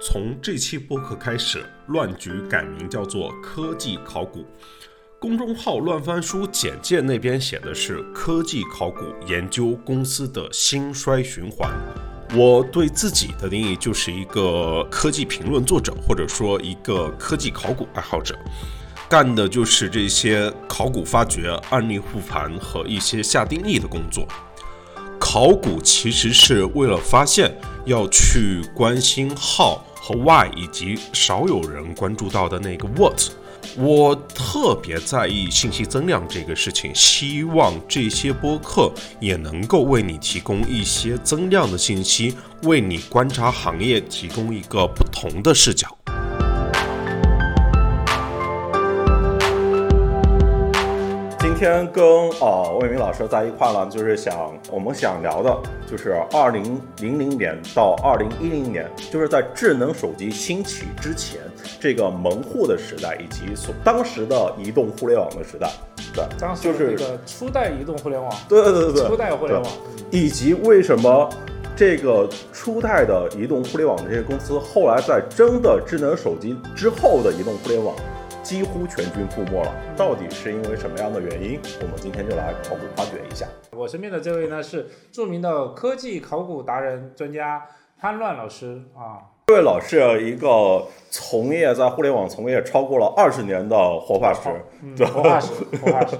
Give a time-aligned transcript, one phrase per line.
[0.00, 4.46] 从这期播客开始，乱局改名叫做科技考古。
[5.18, 11.68] 公众号乱翻书简介那边写的是科技考古研究公司的兴衰循环。
[12.32, 18.38] 我对自己的定义就是一个科技评论作者，或者说一个科技考古爱好者，
[19.08, 24.28] 干的就是这些考古发掘、案例复盘和一些下定义的工作。
[25.18, 27.52] 考古其实是为了发现，
[27.84, 33.28] 要去关心号和 why，以及少有人关注到的那个 what。
[33.76, 38.90] 我特别在意信息增量这个事情，希望这些播客
[39.20, 45.86] 也能够为你提供一些增量的信息，为你观察行业提供一个不同的视角。
[51.58, 52.04] 天跟
[52.40, 55.58] 呃魏明老师在一块呢，就是想我们想聊的，
[55.90, 61.40] 就是二零零零年到二零一零年，就是在智能手机兴起之前，
[61.80, 65.68] 这个门户的时代，以及所当时的移动互联网的时代，
[66.14, 69.72] 对，当时就是这个初代移动互联网，对对对对对，初代互联网，
[70.12, 71.28] 以及为什么
[71.74, 77.96] 这个初代的移动互联网的这些公司，后来在真的智能手机之后的移动互联网
[78.48, 81.60] 几乎全军覆没了，到底是因为什么样的原因？
[81.82, 83.46] 我们今天就来考古发掘一下。
[83.76, 87.62] 我身边的这位呢是著名的科技考古达人专家
[88.00, 94.48] 潘乱老师啊，这位老师，一个从业在互联网从业超过了二十年的活化石，
[94.82, 96.16] 嗯，对活化石，活化石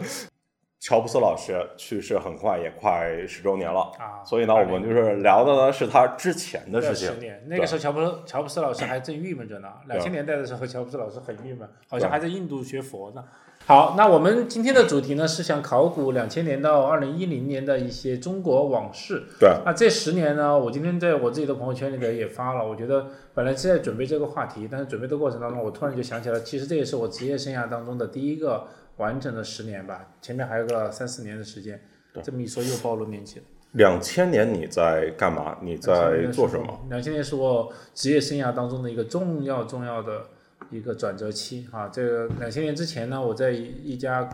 [0.81, 3.81] 乔布斯老师去世很快，也快十周年了。
[3.99, 4.23] 啊。
[4.25, 7.21] 所以呢，我们就是聊的呢是他之前的事情十。
[7.21, 9.69] 年，那个时候乔布斯乔布斯老师还正郁闷着呢。
[9.89, 13.25] 两千年代的时候，乔布斯老师很郁闷，好像还在印度学佛呢。
[13.67, 19.25] 好，那我们今天的主题呢是想考古两千年到二零一零年的一些中国往事。
[19.39, 22.67] 对，那这十年呢，我今天在我自己的朋友圈里头也发了。
[22.67, 31.81] 我觉得本来是在准备这个话题，但是准备的过程当中，我突然就想起来，其实这也是我职业生涯当中的第一个完整的十年吧，前面还有个三四年的时间。
[32.23, 33.45] 这么一说又暴露年纪了。
[33.73, 35.59] 两千年你在干嘛？
[35.63, 36.87] 你在做什么？？
[36.89, 40.27] 两千年是我职业生涯当中的一个重要重要的
[40.71, 41.89] 一个转折期啊。
[41.89, 44.29] 这个两千年之前呢，我在一一家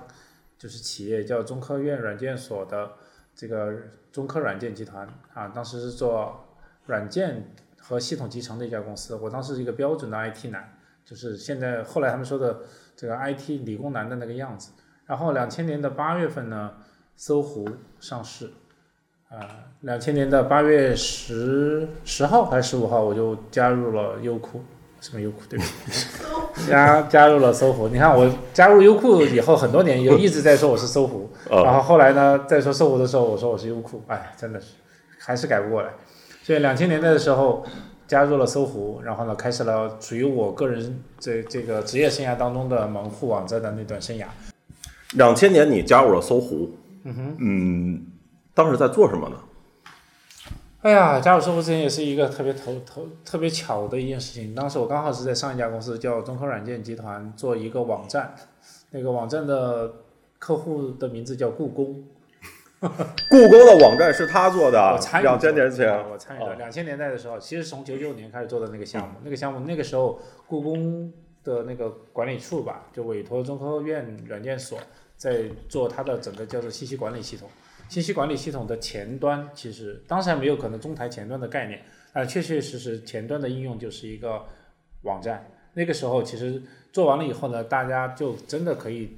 [0.56, 2.92] 就是企业叫中科院软件所的
[3.34, 3.74] 这个
[4.12, 6.46] 中科软件集团啊，当时是做
[6.86, 9.16] 软件和系统集成的一家公司。
[9.16, 12.60] 我当时是一个标准的 IT 男，就是现在后来他们说的
[12.96, 14.72] 这个 IT 理工男的那个样子。
[15.06, 16.72] 然后两千年的八月份呢，
[17.16, 17.68] 搜狐
[18.00, 18.50] 上市。
[19.30, 24.62] 啊，两千年的八月十十号还是十五号，我就加入了优酷，
[25.00, 26.06] 什么优酷对不起，
[26.68, 27.88] 加加入了搜狐。
[27.88, 34.74] 你看我加入优酷以后很多年，有一直在说我是搜狐， 然呃，后后来呢，在说搜狐的时候，我说我是优酷，哎，真的是
[35.18, 35.90] 还是改不过来。
[36.44, 37.66] 所以两千年代的时候
[38.14, 44.26] 加入了搜狐，然后呢，开始了属于我个人这这个职业生涯当中的门户网站的那段生涯。
[45.14, 46.70] 两千年你加入了搜狐，
[47.02, 48.06] 嗯哼，嗯，
[48.54, 49.36] 当时在做什么呢？
[50.82, 54.54] 哎呀，加入搜狐之前也是一个特别头头特别巧的一件事情。
[54.54, 58.32] 当时我刚好是在上一家公司叫中科软件集团做一个网站，
[58.92, 59.90] 那个网站的
[60.38, 62.04] 客户的名字叫故宫。
[63.30, 66.46] 故宫的网站是他做的我参，与两千年前，我参与了。
[66.46, 71.12] 哦两千年代的时候，其实从九九年开始做的那个项目，那个项目那个时候故宫
[71.42, 74.78] 的那个管理处吧，就委托中科院软件所
[75.16, 77.48] 在做它的整个叫做信息管理系统。
[77.88, 84.42] 信息管理系统的前端其实当时还没有可能中台前端的概念，啊，确确实实前端的应用就是一个
[85.02, 85.46] 网站。
[85.74, 86.62] 那个时候其实
[86.92, 89.16] 做完了以后呢，大家就真的可以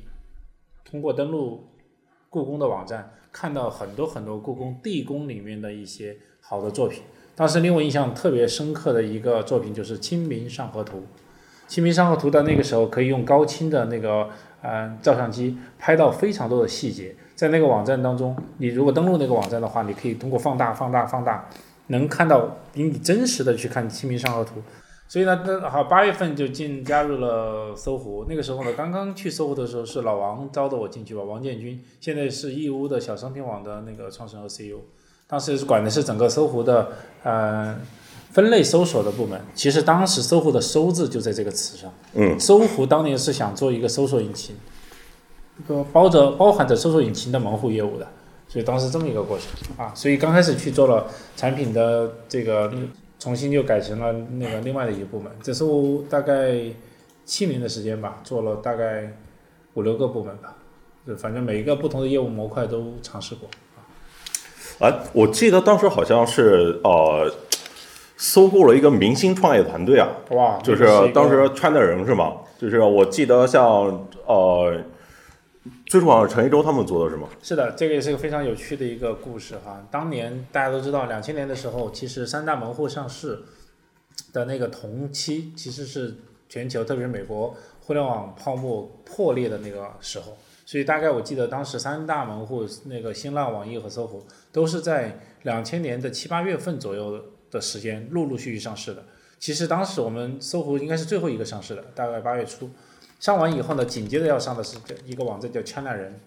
[0.84, 1.68] 通过登录
[2.36, 7.02] 故宫的网站，看到很多很多故宫地宫里面的一些好的作品。
[7.34, 10.98] 当时令我印象特别深刻的一个作品就是《清明上河图》。
[11.66, 14.28] 《清明上河图》的那个时候可以用高清的那个
[14.60, 21.48] 呃照相机拍到非常多的细节，在那个网站当中，你如果登录那个网站的话，你可以通过放大、放大、放大，
[21.86, 24.60] 能看到比你真实的去看《清明上河图》。
[25.08, 28.26] 所以呢，那好，八月份就进加入了搜狐。
[28.28, 34.78] 那个时候呢，刚刚去搜狐的时候是老王招的我进去吧，王建军，现在是义乌的小商品网的那个创始人和 CEO。
[35.28, 36.88] 当时管的是整个搜狐的
[37.22, 37.76] 呃
[38.30, 39.40] 分类搜索的部门。
[39.54, 41.92] 其实当时搜狐的“搜”字就在这个词上。
[42.14, 44.56] 嗯，搜狐当年是想做一个搜索引擎，
[45.58, 48.06] 一个包着包含着搜索引擎的门户业务的，
[48.48, 49.92] 所以当时这么一个过程啊。
[49.94, 51.06] 所以刚开始去做了
[51.36, 52.72] 产品的这个，
[53.18, 55.30] 重新就改成了那个另外的一个部门。
[55.42, 56.54] 这是我大概
[57.24, 59.12] 七年的时间吧，做了大概
[59.74, 60.56] 五六个部门吧，
[61.06, 63.48] 就反正每一个不同的业务模块都尝试过。
[64.78, 67.32] 哎，我记得当时好像是呃，
[68.16, 72.34] 收购了一个明星创业团队啊，哇，就是当时 China 人是吗？
[72.58, 74.78] 就是我记得像呃，
[75.86, 77.28] 最重要的陈一舟他们做的是吗？
[77.40, 79.86] 是的，这个也是一个非常有趣的一个故事哈。
[79.88, 83.40] 当年大家都知道，两千年的时候，其实三大门户上市
[84.32, 86.12] 的那个同期，其实是
[86.48, 90.36] 全球，特别是美国互联网泡沫破裂的那个时候。
[90.64, 99.04] 所以大概我记得当时三大门户，那个新浪、网易和搜狐，都是在两千年的七八月份左右的时间陆陆续续上市的。
[99.38, 102.68] 其实当时我们搜狐应该是最后一个上市的，大概八月初。
[103.18, 106.18] 上完以后呢，紧接着要上的是一个网站叫 China 人，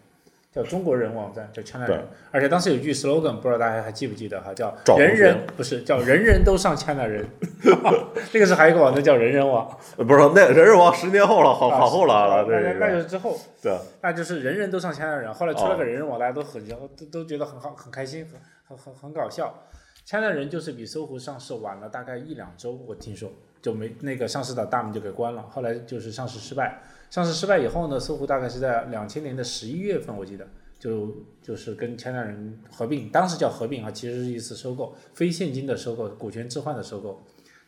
[0.52, 2.04] 叫中国人网站，叫 China 人。
[2.32, 7.26] 而且当时有一句 slogan，不知道大家还记不记得哈，叫人人不是叫人人都上 China 人。
[8.34, 15.32] 那个是还有一个网站叫人人网，呃不是，那人人网十年后了，好啊好后来了，这那那那就是之后，对，那就是人人都上 China 人。
[15.34, 18.26] 后来出了哦个人人网，大家都很都都觉得很好，很开心，
[18.68, 19.64] 很很很很搞笑。
[20.06, 23.32] China 人就是比搜狐上市晚了大概一两周，我听说
[23.62, 25.44] 就没那个上市的大门就给关了。
[25.50, 30.48] 后来就是上市失败，上市失败以后呢，搜狐大概是在两千年的十一月份，我记得
[30.78, 37.22] 就就是跟千人合并，当时叫合并啊，其实是一次收购，非现金的收购，股权置换的收购。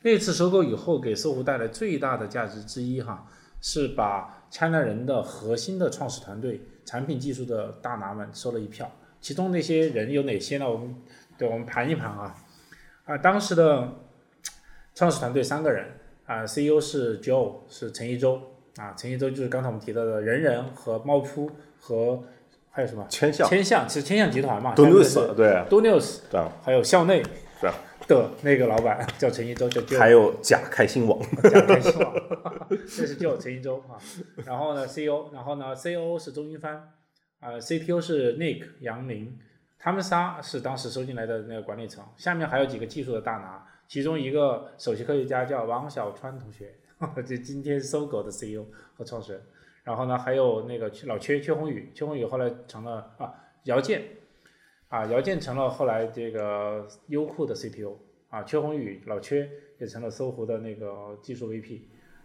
[0.04, 3.28] 那次收购以后，给搜狐带来最大的价值之一哈，
[3.62, 8.92] 是把 China 人的核心的创始团队、产品技术的大拿们收了一票。
[9.20, 10.68] 其中那些人有哪些呢？
[10.68, 10.96] 我们
[11.38, 12.36] 对我们盘一盘啊。
[13.06, 13.94] 啊，当时的
[14.94, 15.86] 创始团队三个人
[16.26, 18.42] 啊，CEO 是 Joe，是陈一舟
[18.78, 21.50] 啊，陈一舟就是刚才我们提到的人人和猫扑
[21.80, 22.24] 和
[22.70, 23.06] 还有什么？
[23.10, 23.48] 千象。
[23.48, 25.66] 千象，其实千象集团嘛，都他们 news 是对。
[25.70, 26.40] Do News，对。
[26.40, 27.24] 啊，还有校内
[28.08, 29.98] 的那个老板叫陈一舟，叫 Joe。
[30.00, 32.14] 还有假开心网， 假开心网，
[32.70, 33.96] 这是叫陈一舟啊。
[34.46, 36.90] 然后呢，CEO，然后呢，COO 是周云帆，
[37.40, 39.38] 呃，CTO 是 Nick 杨林，
[39.80, 46.74] 他们仨是当时收进来的那个管理层，下面还有几个技术的大拿，其中一个首席科学家叫王小川同学，
[47.28, 48.66] 这今天搜狗的 CEO
[48.96, 49.42] 和创始人。
[49.84, 53.34] 然后呢，还有那个老缺缺宏宇，缺宏宇后来成了啊
[53.66, 54.04] 姚建，
[54.88, 57.98] 啊姚建成了后来这个优酷的 CTO，
[58.30, 61.82] 啊缺宏宇老缺也成了搜狐的那个技术 VP，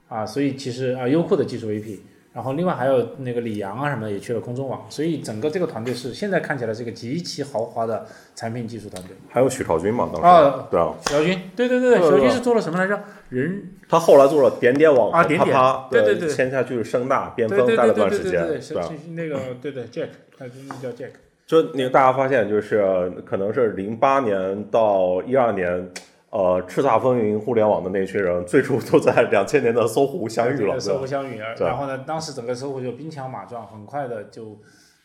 [0.07, 1.99] 啊所以其实啊优酷的技术 VP，
[2.37, 9.17] 然后另外还有那个李阳啊什么的也去了空中网，所以整个这个团队是现在看起来是一个极其豪华的产品技术团队。
[9.31, 13.03] 还有许朝军嘛，当时啊对啊，许朝军，对对对对，对对小军是做了什么来着？
[13.31, 15.57] 人他后来做了点点网和啊点点
[15.91, 18.83] 对对对签下去声大边对对锋待了对对对对段时间，对，是吧？
[18.83, 20.09] 是那个对对 Jack，
[20.39, 21.13] 他真的叫 Jack。
[21.47, 25.91] 就你大家发现，就是可能是零八年到一二年，
[26.37, 34.59] 呃，叱咤风云互联网的那群人，最初都在两千年的搜狐相遇了，搜狐相遇，然后呢，当时整个搜狐就兵强马壮，很快的就，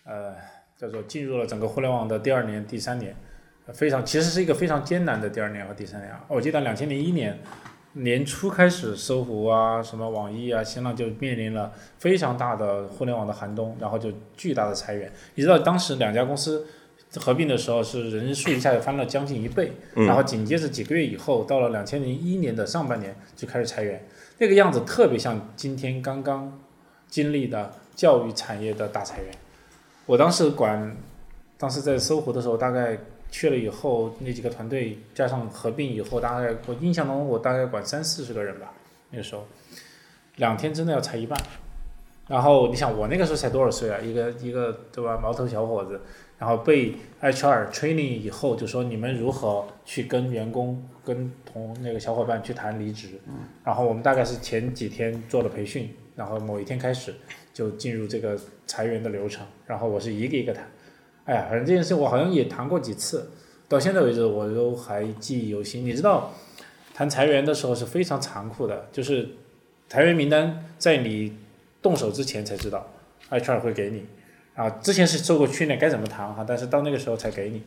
[0.03, 0.35] 呃，
[0.75, 3.15] 叫做进入了整个互联网的第二年、第三年，
[3.65, 6.21] 呃非常其实是一个非常艰难的第二年和第三年啊。
[6.27, 7.39] 我记得两千零一年
[7.93, 15.09] 年初开始，搜狐啊、什么网易啊、新浪就面临了非常大的互联网的寒冬，然后就巨大的裁员。
[15.35, 16.67] 你知道当时两家公司
[17.19, 24.05] 合并的时候是人数一下就翻了将近一倍，嗯然后紧接着几个月以后，到了两千零一年的上半年就开始裁员，
[24.37, 26.57] 那个样子特别像今天刚刚
[27.09, 29.33] 经历的教育产业的大裁员。
[30.05, 30.95] 我当时管，
[31.57, 32.97] 当时在搜狐的时候，大概
[33.29, 38.71] 去了以后，那几个团队加上合并以后，大概我印象中我大概管三四十个人吧，
[39.09, 39.45] 那个时候，
[40.37, 41.37] 两天之内要裁一半。
[42.31, 43.99] 然后你想我那个时候才多少岁啊？
[43.99, 45.99] 一个一个对吧，毛头小伙子，
[46.39, 53.19] 然后被 HR training 以后，就说你们如何去跟员工、跟同那个小伙伴去谈离职。
[53.65, 57.13] 然后我们大概是前几天做了培训，然后某一天开始
[57.53, 60.65] 就进入这个裁员的流程，然后我是一个一个谈。
[61.25, 63.29] 哎呀，反正这件事我好像也谈过几次，
[63.67, 65.85] 到现在为止我都还记忆犹新。
[65.85, 66.31] 你知道，
[66.93, 69.27] 谈裁员的时候是非常残酷的，就是
[69.89, 71.37] 裁员名单在你
[71.81, 72.85] 动手之前才知道
[73.29, 74.05] ，HR 会给你。
[74.53, 77.63] 啊，之前是受过训练该怎么谈哈，但是到那个时候才给你。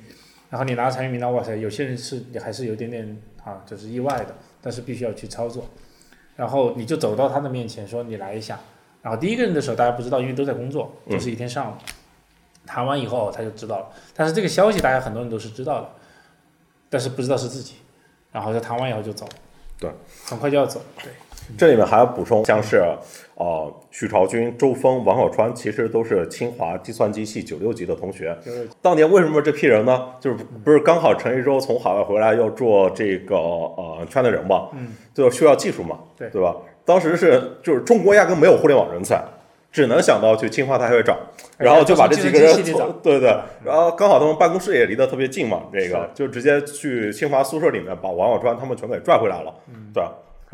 [0.51, 5.67] 然后你拿产品名单，哇塞，有些人是还是有点点啊，就是意外的，但是必须要去操作。
[6.37, 8.61] 然后你就走到他的面前说你来一下。
[9.03, 11.75] 然后第一个人的时候大家不知道，因为都在工作，就是一天上午。
[12.67, 15.91] 谈完以后他就知道了，但是这个消息大家很多人都是知道的，
[16.89, 17.77] 但是不知道是自己。
[18.31, 19.29] 然后他谈完以后就走，
[19.79, 19.91] 对，
[20.25, 21.11] 很快就要走，对。
[21.57, 22.83] 这里面还要补充，像是
[23.35, 28.37] 呃许朝军、周峰、王小川，其实都是清华计算机系九六级的同学。
[28.81, 30.09] 当年为什么这批人呢？
[30.21, 36.57] 就是不是刚好陈一舟从海外回来要做这个呃圈内人嘛，嗯，就需要技术嘛，对对吧？
[36.85, 39.23] 当时是就是中国压根没有互联网人才，
[39.73, 41.15] 只能想到去清华大学找，
[41.59, 42.55] 哎然后就把这几个人
[43.03, 49.55] 对对，然后刚好他们办公室也离得特别近嘛，这个就直接去清华宿舍里面把王小川他们全给拽回来了，
[49.95, 50.05] 对，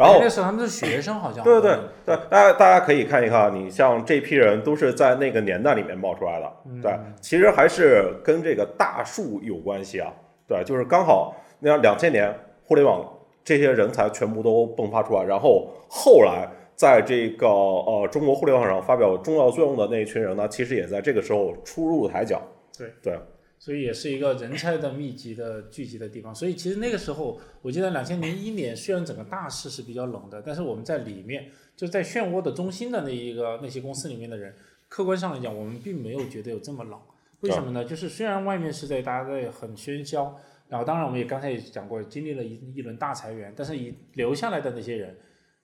[0.00, 1.76] 然后那时候他们是学生，好像对对
[2.06, 6.52] 对，大家大家可以看一看，你像这批人都是在那个年代里面冒出来的，
[6.82, 10.10] 对，其实还是跟这个大树有关系啊，
[10.48, 13.06] 对，就是刚好那样两千年互联网
[13.44, 22.40] 这些人才全部都迸发出来，然后后来在这个呃中国互联网上发表重要作用的那一群人呢，其实也在这个时候初入台脚，
[22.78, 23.18] 对对，
[23.60, 26.34] 所以也是一个人才的密集的聚集的地方。
[26.34, 34.54] 所以其实那个时候，我记得两千零一年，虽然整个大势是比较冷的，但是我们在里面，就在漩涡的中心的那一个那些公司里面的人，
[34.88, 36.98] 客观上来讲，我们并没有觉得有这么冷。
[37.40, 37.84] 为什么呢？
[37.84, 40.34] 就是虽然外面是在大家在很喧嚣，
[40.70, 45.14] 然后当然我们也刚才也讲过，经历了一一轮大裁员，但是以留下来的那些人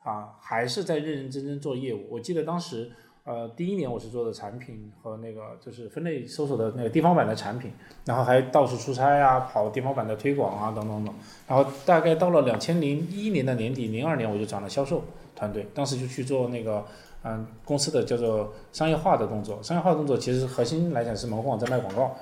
[0.04, 2.06] 啊，还是在认认真真做业务。
[2.10, 2.92] 我记得当时。
[3.26, 7.72] 呃，第一年我是做的产品和那个就是分类搜索的那个地方版的产品，
[8.04, 11.12] 然后还到处出差啊，跑地方版的推广啊，等等等。
[11.48, 15.02] 然后大概到了两千零一年的年底，零二年我就转了销售
[15.34, 16.84] 团队，当时就去做那个
[17.24, 19.60] 嗯公司的叫做商业化的动作。
[19.60, 22.16] 商业化动作其实核心来讲是门户网站卖广告，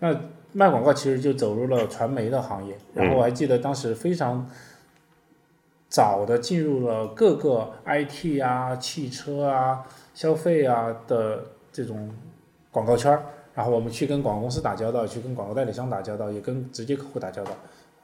[0.00, 0.14] 那
[0.52, 2.76] 卖广告其实就走入了传媒的行业。
[2.92, 4.46] 然后我还记得当时非常。
[5.88, 9.84] 早的进入了各个 IT 啊、汽车啊、
[10.20, 12.10] 消费啊的这种
[12.70, 13.22] 广告圈儿，
[13.54, 17.56] 然后我们去跟广告公司打交道，去跟广告代理商打交道，也跟直接客户打交道。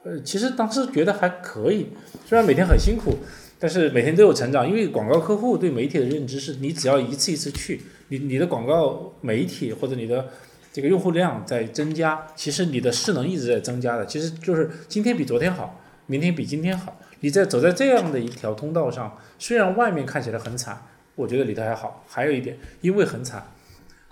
[0.03, 1.89] 呃，其实当时觉得还可以，
[2.25, 3.13] 虽然每天很辛苦，
[3.59, 4.67] 但是每天都有成长。
[4.67, 10.25] 因为广告客户对媒体的认知是，你只要一次一次去，你你的广告媒体或者你的
[10.73, 14.03] 这个用户量在增加，其实你的势能一直在增加的。
[14.07, 16.99] 其实就是今天比昨天好，明天比今天好。
[17.19, 20.81] 你在走在这样的一条通道上，虽然外面看起来很惨，
[21.17, 22.05] 我觉得里头还好。
[22.07, 23.45] 还有一点，因为很惨，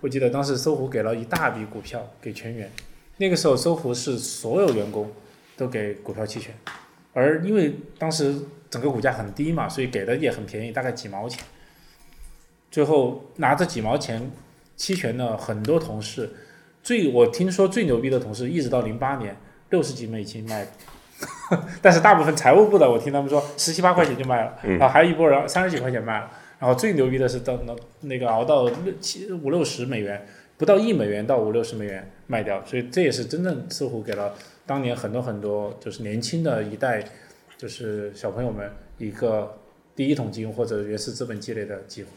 [0.02, 2.70] 我记得当时搜狐给了一大笔股票给全员，
[3.16, 5.10] 那个时候搜狐是所有员工
[5.56, 6.54] 都给股票期权，
[7.14, 8.36] 而因为当时
[8.70, 11.42] 整个股价很低嘛，所以给的也很便宜，大概几毛钱。
[12.70, 14.30] 最后拿着几毛钱
[14.76, 16.30] 期权的很多同事，
[16.84, 19.38] 最我听说最牛逼的同事，一直到零八年
[19.70, 20.68] 六十几美金卖。
[21.82, 30.26] 但是大部分财务部的，我听他们说十七八块钱就卖了，然后还有一波人三十几块钱卖了，然后最牛逼的是到那那个熬到六七五六十美元，
[30.58, 34.34] 不到一美元到五六十美元卖掉，所以这也是真正似乎给了
[34.66, 37.04] 当年很多很多就是年轻的一代
[37.58, 39.58] 就是小朋友们一个
[39.96, 42.10] 第一桶金或者原始资本积累的机会。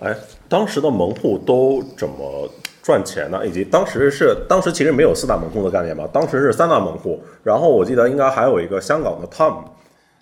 [0.00, 0.16] 哎，
[0.48, 2.50] 当时的门户都怎么？
[2.82, 9.62] 赚钱呢，以及当时是当时其实没有四大门户的概念嘛，当时是三大门户，然后我记得应该还有一个香港的 Tom，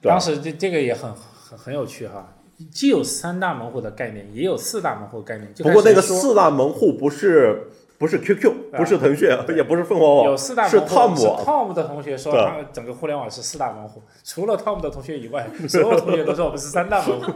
[0.03, 5.53] 当时这这个也很很很有趣哈，既有三大门户的概念，也有四大门户概念。
[5.59, 7.71] 不过那个四大门户不是。
[8.01, 11.15] 不是 QQ，不是腾讯，也不是凤凰网，有四大是 Tom。
[11.15, 17.31] 是 Tom 的同学说，他们整个互联网是四大门户，除了 Tom 的同学以外，所有同学都说我们是三大门户。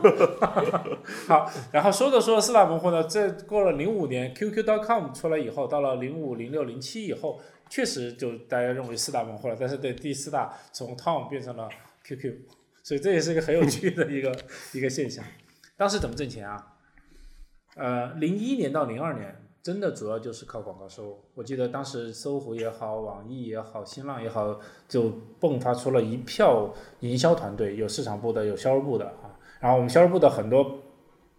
[1.28, 7.38] 好，然后说着说着四大门户呢，这过了零五年 QQ.com 出来以后，到了零五、零六、零七以后，
[7.68, 9.56] 确实就大家认为四大门户了。
[9.60, 11.68] 但是对第四大从 Tom 变成了
[12.02, 12.32] QQ，
[12.84, 14.32] 所以这也是一个很有趣的一个
[14.72, 15.24] 一个现象。
[15.76, 16.74] 当时怎么挣钱啊？
[17.74, 19.40] 呃，零一年到零二年。
[19.64, 21.18] 真的主要就是靠广告收入。
[21.32, 25.10] 我记得当时搜狐也好，网易也好，新浪也好，就
[25.40, 29.40] 迸发出了一票营销团队，有市场部的，有销售部的啊。
[29.60, 30.82] 然后我们销售部的很多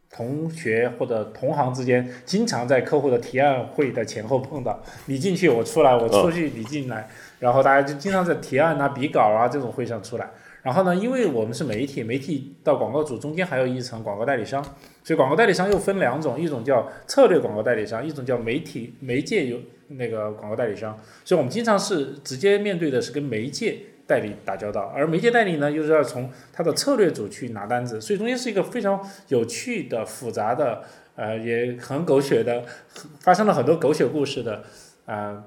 [0.10, 10.32] 同学或者同行之间，经常在客户的提案会的前后碰到，你进去我出来，我出去你进来，然后大家就经常在提案啊、比稿啊这种会上出来。
[10.66, 14.64] 然后呢，因为我们是媒体，媒体到广告主中间还有一层广告代理商，
[15.04, 21.00] 所以广告代理商又分两种，一种叫策略广告代理商，一种叫媒体媒介有那个广告代理商。
[21.24, 30.82] 所以我们经常是直接面对的是跟媒介代理打交道，而媒介代理呢，又是要从他的策略组去拿单子，所以中间是一个非常有趣的、复杂的，
[31.16, 32.64] 呃，也很狗血的，
[33.20, 34.64] 发生了很多狗血故事的，
[35.06, 35.44] 呃，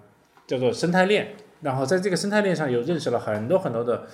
[0.47, 1.35] 叫做生态链。
[1.61, 4.07] 然后在这个生态链上，又认识了很多很多的。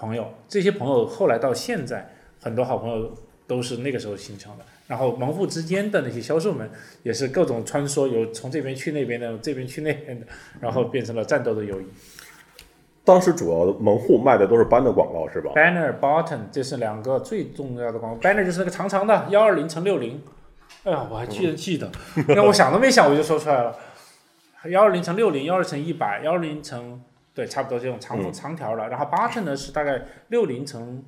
[0.00, 3.12] 朋友，这些朋友后来到现在，很多好朋友
[3.46, 4.64] 都是那个时候形成的。
[4.86, 6.68] 然后门户之间的那些销售们，
[7.02, 10.26] 也是各种穿梭，有从这边去那边的，这边去那边的，
[10.58, 11.84] 然后变成了战斗的友谊。
[13.04, 18.20] 当时主要门户卖的都是 banner 广告是吧？banner button 这是两个最重要的广告。
[18.20, 20.20] banner 就是那个长长的幺二零乘六零，
[20.84, 21.90] 哎呀，我还居然记得，
[22.28, 23.76] 那我想都没想我就说出来了，
[24.64, 27.00] 幺二零乘六零，幺二乘一百，幺二零乘。
[27.34, 31.04] 对，差不多这种长长条的，然后 button 呢是大概六零乘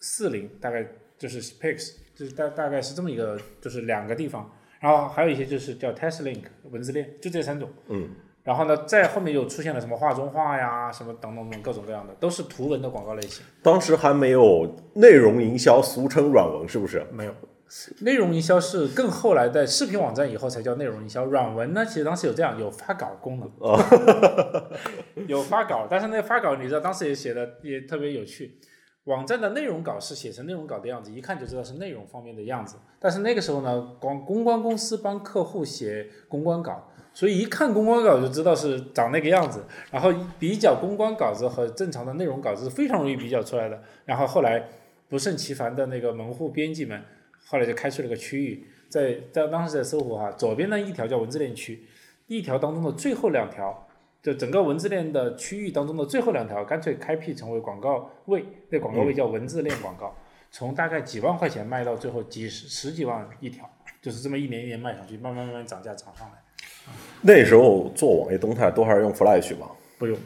[0.00, 0.86] 四零，大概
[1.18, 7.70] 就是 pix，就是大大概是这么一个，就是两个地方，然后还有一些就是叫 TestLink 文字链，就这三种。
[7.88, 8.08] 嗯。
[8.42, 13.44] 然后呢，在后面又出现了什么画中画呀，什么等等等各种各样的，都是图文的广告类型。
[13.62, 17.06] 当时还没有内容营销，俗称软文，是不是？
[17.12, 17.34] 没有，
[18.00, 21.24] 内容营销是更后来在视频网站以后才叫内容营销。
[21.26, 23.50] 软文呢，其实当时有这样有发稿功能，
[25.28, 28.58] 有发稿，但是那个发稿你知道当时也写的也特别有趣。
[29.04, 32.76] 网站的内容稿是写成内容稿的样子，一看就知道是内容方面的样子。
[32.98, 36.86] 但是那个时候呢，光公关公司帮客户写公关稿。
[37.12, 43.82] 所以一看公关稿就知道是长那个样子，然后比较公关稿子和正常的内容稿子是非常容易比较出来的。
[44.04, 44.68] 然后后来
[45.08, 47.02] 不胜其烦的那个门户编辑们，
[47.46, 51.84] 后来就开出了个区域，在在当时在搜狐哈，左边呢一条叫文字链区，
[52.26, 53.88] 一条当中的最后两条，
[54.22, 60.14] 就整个文字链的区域当中的最后两条，干脆开辟成为广告位，那广告位叫文字链广告，
[60.50, 63.68] 从大概几万块钱卖到最后几十十几万一条，
[64.00, 66.34] 就是这么一年一年卖上去，慢慢慢慢涨价涨上来。
[67.22, 69.70] 那时候做网页动态都还是用 Flash 吧？
[69.98, 70.16] 不用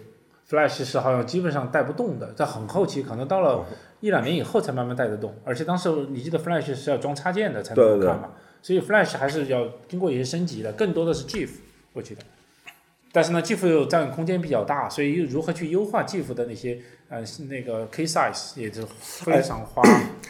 [0.55, 3.67] ，Flash 是好像基本上带不动的，在很后期，可能到了
[4.01, 5.35] 一两年以后才慢慢带得动。
[5.45, 8.31] 而且当时你记得 Flash 是要装插件的才能看嘛，
[8.63, 11.51] 所以 Flash 还是要经过一些升级的，更多的是 GIF，
[11.93, 12.23] 我记得。
[13.13, 19.81] 但是呢，GIF 又占空间比较大，所以如何去优化 GIF 的那些呃那个 K size 也是非常花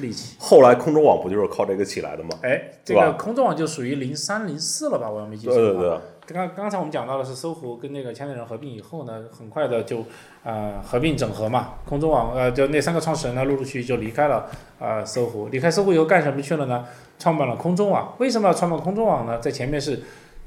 [0.01, 0.37] 力气。
[0.39, 2.39] 后来空中网不就是靠这个起来的吗？
[2.43, 5.11] 哎，这个空中网就属于零三零四了吧？
[5.11, 5.55] 我要没记错。
[5.55, 5.99] 对对对。
[6.27, 10.05] 刚刚才我们讲到的是搜狐跟那个千里人合并以后呢，很快的就
[10.43, 11.75] 呃合并整合嘛。
[11.85, 15.49] 空中网呃就那三个创始人呢，陆陆续续就离开了呃搜狐。
[15.49, 16.87] 离开搜狐以后干什么去了呢？
[17.19, 18.15] 创办了空中网。
[18.19, 19.39] 为什么要创办空中网呢？
[19.39, 20.03] 在前面是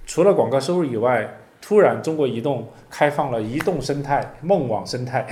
[0.05, 1.29] 除了广告收入以外。
[1.59, 5.25] 突然，中国移动开放了移动生态梦网生态，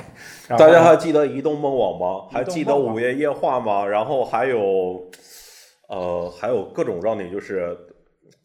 [0.49, 2.25] 大家还记得移动梦网吗？
[2.31, 3.85] 还记得午夜夜话吗？
[3.85, 5.03] 然后还有，
[5.87, 7.77] 呃，还有各种让你就是，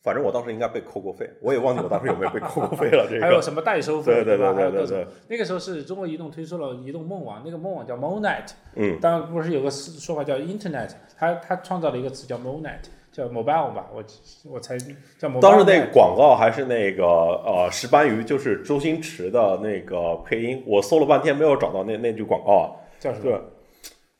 [0.02, 3.06] 反正我当时应该被扣过费，我也忘记我当时有没有被扣过费了。
[3.08, 4.14] 这个还有什么代收费？
[4.14, 5.06] 对对对对对对。
[5.28, 12.88] 那个时候是中国移动推出了移动梦网，那个梦网叫 Monet，嗯，当然不是有个说法叫 Internet，他他创造了一个词叫 Monet。
[13.12, 14.04] 叫 mobile 吧，我
[14.48, 15.40] 我才叫 mobile。
[15.40, 20.62] 当时那个广告还是那个呃石斑鱼，就是周星驰的那个配音。
[20.64, 22.70] 我搜了半天没有找到那那句广告啊。
[23.00, 23.24] 叫什么？
[23.24, 23.40] 对，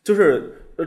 [0.03, 0.85] 就是呃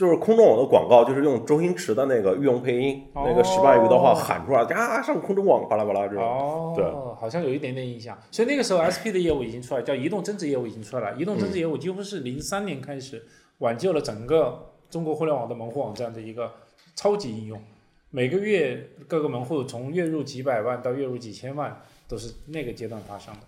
[0.00, 6.24] 就是空中网的广告，就是用周星驰的那个御用配音，那个石斑鱼的话喊出来啊，上空中网巴拉巴拉这种。
[6.24, 6.84] 哦，对，
[7.20, 8.16] 好像有一点点印象。
[8.30, 11.16] 所以那个时候 SP 的业务已经出来，叫移动增值业务已经出来了。
[11.18, 13.22] 移动增值业务几乎是零三年开始
[13.58, 16.50] 挽救了整个中国互联网的门户网站的一个。
[16.96, 17.62] 超级应用，
[18.10, 23.40] 每个月各个门户从月入几百万到月入几千万，都是那个阶段发生的。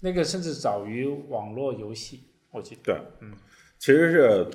[0.00, 2.20] 那个甚至早于网络游戏，
[2.50, 2.80] 我记得。
[2.84, 3.34] 对，嗯，
[3.78, 4.46] 其实是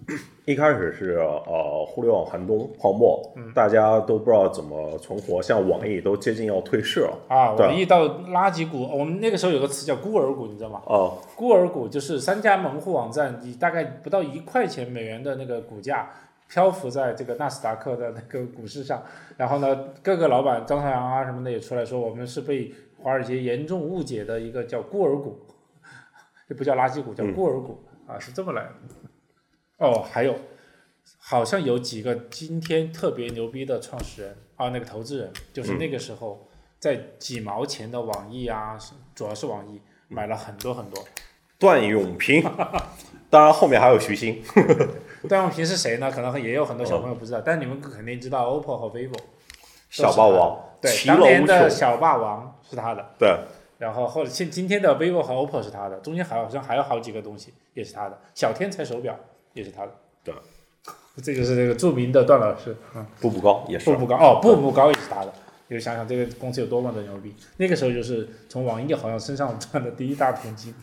[0.46, 3.22] 一开始是呃互联网寒冬泡沫，
[3.54, 7.18] 大家都不知道怎么存活，像网易都接近要退市了。
[7.28, 10.82] 啊，网易到垃圾股，我们那个时候有个词叫孤儿股，你知道吗？
[10.86, 16.10] 哦，孤儿股就是三家门户网站，以大概不到一块钱美元的那个股价。
[16.48, 19.02] 漂浮在这个纳斯达克的那个股市上，
[19.38, 22.70] 然后呢，各个老板张朝阳啊什么的也出来说，我们是被
[23.02, 25.34] 华尔街严重误解的一个叫孤儿股，
[26.46, 28.70] 这不叫垃圾股，叫孤儿股啊，是这么来的。
[29.78, 30.34] 哦，还有，
[31.18, 38.78] 好像有几个今天特别牛逼的创始人啊，那个投资人，就是那个时候在几毛钱的网易啊，
[39.14, 41.04] 主要是网易买了很多很多。
[41.58, 42.42] 段永平，
[43.30, 44.42] 当然后面还有徐新。
[45.28, 46.10] 段永平是谁呢？
[46.10, 49.16] 可能也有很多小朋友不知道，但你们肯定知道 OPPO 和 vivo。
[49.88, 53.14] 小霸王，对，当年的小霸王是他的。
[53.18, 53.36] 对。
[53.78, 59.18] 然后后现今天的 vivo 和 OPPO 是他的，中间还好像还有好几个东西也是他的，小天才手表
[59.54, 59.92] 也是他的。
[60.24, 60.34] 对。
[61.22, 63.90] 这就是那个著名的段老师，嗯，步步高也是。
[63.90, 65.32] 步步高哦，步步高也是他的。
[65.68, 70.74] 就想想这个公司有多么的牛逼，那个时候就是从网易好像身上赚的第一大片金。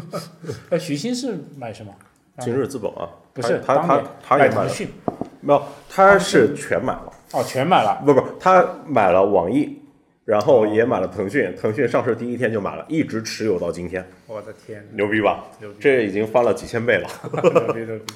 [0.70, 1.94] 那徐新是买什么？
[2.40, 4.70] 今日资本啊，不是他他他也买了，
[5.40, 7.12] 没有，他是全买了。
[7.32, 8.02] 哦，全买了。
[8.04, 9.77] 不不，他买了网易，
[10.28, 11.56] 然后也买了腾讯。
[11.56, 14.06] 腾讯上市第一天就买了，一直持有到今天。
[14.26, 15.46] 我的天，牛逼吧？
[15.58, 17.08] 牛逼，这已经翻了几千倍了。
[17.32, 18.12] 牛逼牛逼。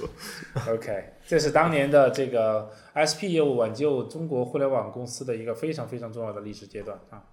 [0.70, 7.24] OK，这是当年的这个 SP 业务挽救中国互联网公司的一个非常非常重要的历史阶段啊。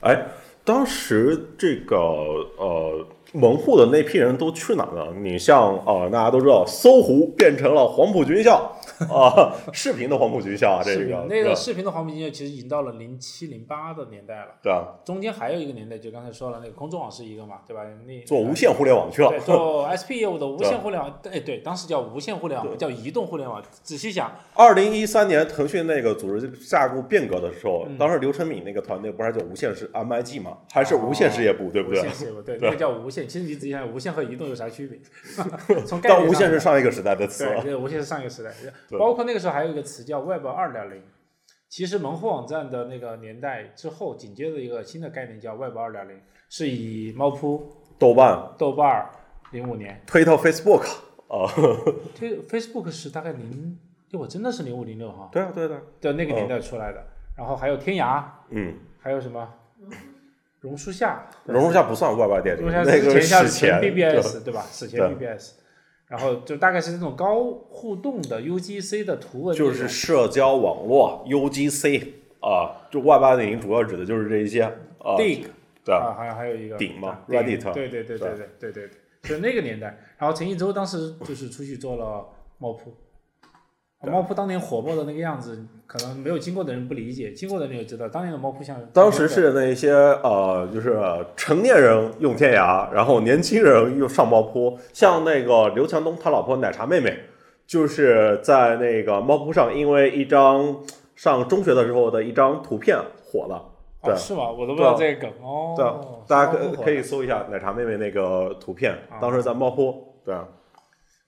[0.00, 0.26] 哎，
[0.66, 3.06] 当时这个呃。
[3.34, 5.10] 门户的那批人都去哪了？
[5.14, 8.70] 你像啊，大家都知道，搜狐变成了黄埔军校，
[9.08, 17.82] 啊，视频的黄埔军校啊，这个那个视频的黄埔军校其实已经到了零七零八的年代了，对啊，中间还有一个年代，就刚才说了那个空中网是一个嘛，对吧？
[18.06, 23.62] 那做无线互联网去了对，做 SP 业务的无 线互联网，哎，对，当时叫无线互联网，不叫移动互联网。
[23.82, 30.58] 仔细想，二零一三年腾讯那个组织架构变革的时候，嗯当时刘成敏那个团队不是叫无线是 MIG 吗？
[30.72, 32.14] 还是无线事业部，对不对无线？
[32.14, 33.28] 事业部，对， 那个叫无线。
[33.28, 34.98] 其实你仔细想，无线和移动有啥区别？
[35.86, 38.50] 从概念上无线是上一个时代的词对，无线是上一个时代，
[38.88, 38.98] 对。
[38.98, 41.02] 包括那个时候还有一个词叫 Web 二点零。
[41.68, 49.10] 其实门户网站的那个年代之后，紧接着一个新的概念叫 Web 二点零，是以猫扑、豆瓣、豆瓣儿
[49.52, 50.82] 零五年，推到、Facebook
[51.28, 51.48] 啊，
[52.14, 57.02] 推 Facebook 是大概零，就我真的是零五零六哈对啊，对的，的那个年代出来的。
[57.34, 59.48] 然后还有天涯，嗯，还有什么？
[60.60, 64.52] 榕树下，榕树下不算 Web 二点零，榕树下那个之前叫史前 BBS 对。
[64.52, 64.66] 吧？
[64.70, 65.54] 史前 BBS，
[66.12, 72.06] 然后就大概是那种高互动的 UGC 的图文，就是社交网络 UGC
[72.40, 75.46] 啊，就二点零主要指的就是这一些啊，Dig
[75.82, 78.90] 对啊，还有还有一个顶嘛啊 Reddit 对对对对对对对对，
[79.22, 79.98] 就那个年代。
[80.18, 82.94] 然后陈一舟当时就是出去做了猫扑，啊
[84.10, 91.00] 猫扑当年火爆的那个样子，可能没有经过的人不理解，经过的人也知道，当年的猫扑像当时是那些呃，就是
[91.36, 97.16] 成年人用天涯，然后年轻人用上猫扑，像那个刘强东他老婆奶茶妹妹，
[97.66, 100.78] 就是在那个猫扑上，因为一张
[101.14, 103.68] 上中学的时候的一张图片火了。
[104.02, 104.50] 对哦，是吗？
[104.50, 105.74] 我都不知道这个梗哦。
[105.76, 110.44] 对啊，大家可可以搜一下奶茶妹妹那个图片，当时在猫扑，对啊，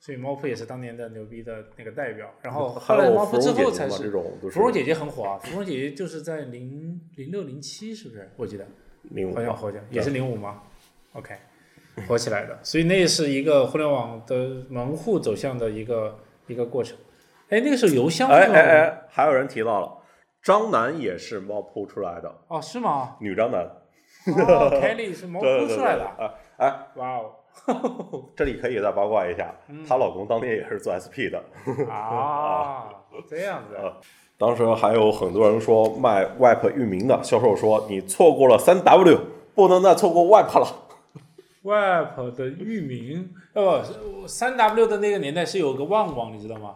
[0.05, 2.31] 所以猫扑也是当年的牛逼的那个代表。
[2.43, 8.31] 然后后来猫扑之后才是芙蓉姐姐很火啊，芙蓉姐姐就是在零零六零七是不是？
[8.37, 8.67] 我记得
[9.12, 10.61] 零五好像好像也是零五吗
[11.14, 11.35] ？OK，
[12.07, 12.59] 火起来的。
[12.62, 16.99] 所以那是一个互联网的门户走向的一个一个过程。
[17.49, 19.90] 哎，那个时候邮箱哎用哎哎，还有人提到了，
[20.43, 23.17] 张楠也是猫扑出来的，哦是吗？
[23.21, 23.62] 女张楠，
[24.37, 26.05] 哦，Kelly 是猫扑出来的。
[26.23, 27.37] 啊哎，哇哦
[28.37, 31.43] 这里可以再八卦一下，嗯她老公当年也是做 SP 的。
[31.90, 32.88] 啊，
[33.29, 33.97] 这样子啊。
[34.37, 39.19] 当时还有很多人说卖 Web 域名的销售说你错过了三 W，
[39.55, 40.67] 不能再错过 Web 了。
[41.62, 43.83] Web 的域名，呃，
[44.27, 46.75] 三 W 的那个年代是有个万网，你知道吗？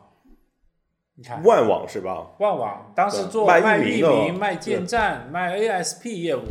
[1.17, 2.29] 你看万网是吧？
[2.39, 6.43] 万网当时做卖卖域名、卖建站、卖 ASP 业务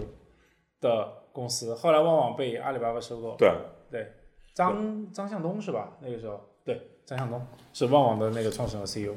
[0.81, 3.33] 的公司，后来万网被阿里巴巴收购。
[3.39, 3.49] 对，
[3.89, 4.05] 对，
[4.57, 5.89] 张张向东是吧？
[6.01, 7.39] 那个时候，对，张向东。
[7.73, 9.13] 是万网的那个创始人 CEO。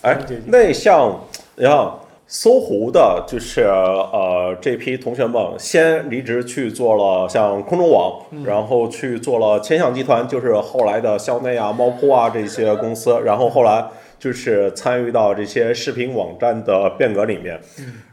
[0.00, 1.20] 哎了解，那像
[1.54, 1.92] 你看
[2.26, 8.42] 搜狐的，就是呃这批同学们先离职去做了像空中网，嗯。
[8.42, 13.86] 然后去做了千象集团，就是后来的校内啊、猫扑啊这些公司，然后后来
[14.18, 17.60] 就是参与到这些视频网站的变革里面，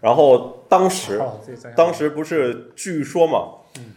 [0.01, 1.21] 然后当时。
[1.77, 3.51] 当时不是据说嘛，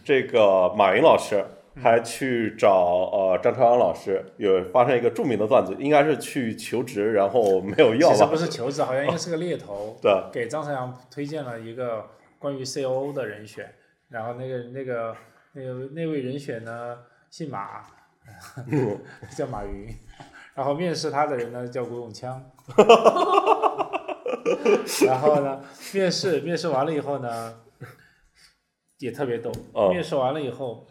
[0.05, 1.45] 这个马云老师
[1.81, 8.35] 还去找呃张朝阳老师，有发生一个著名的段子，应该是去求职，然后没有要吧其实不？
[8.37, 9.97] 是求职，好像应该 是个猎头。
[10.01, 12.05] 对，给张朝阳推荐了一个
[12.37, 13.73] 关于 COO 的人选，
[14.09, 15.15] 然后那个那个
[15.53, 16.99] 那个那位人选呢
[17.31, 17.83] 姓马，
[19.35, 19.87] 叫马云，
[20.53, 22.39] 然后面试他的人呢叫古永锵，
[25.07, 25.59] 然后呢
[25.93, 27.61] 面试面试完了以后呢
[28.99, 30.85] 也特别逗，哦面试完了以后。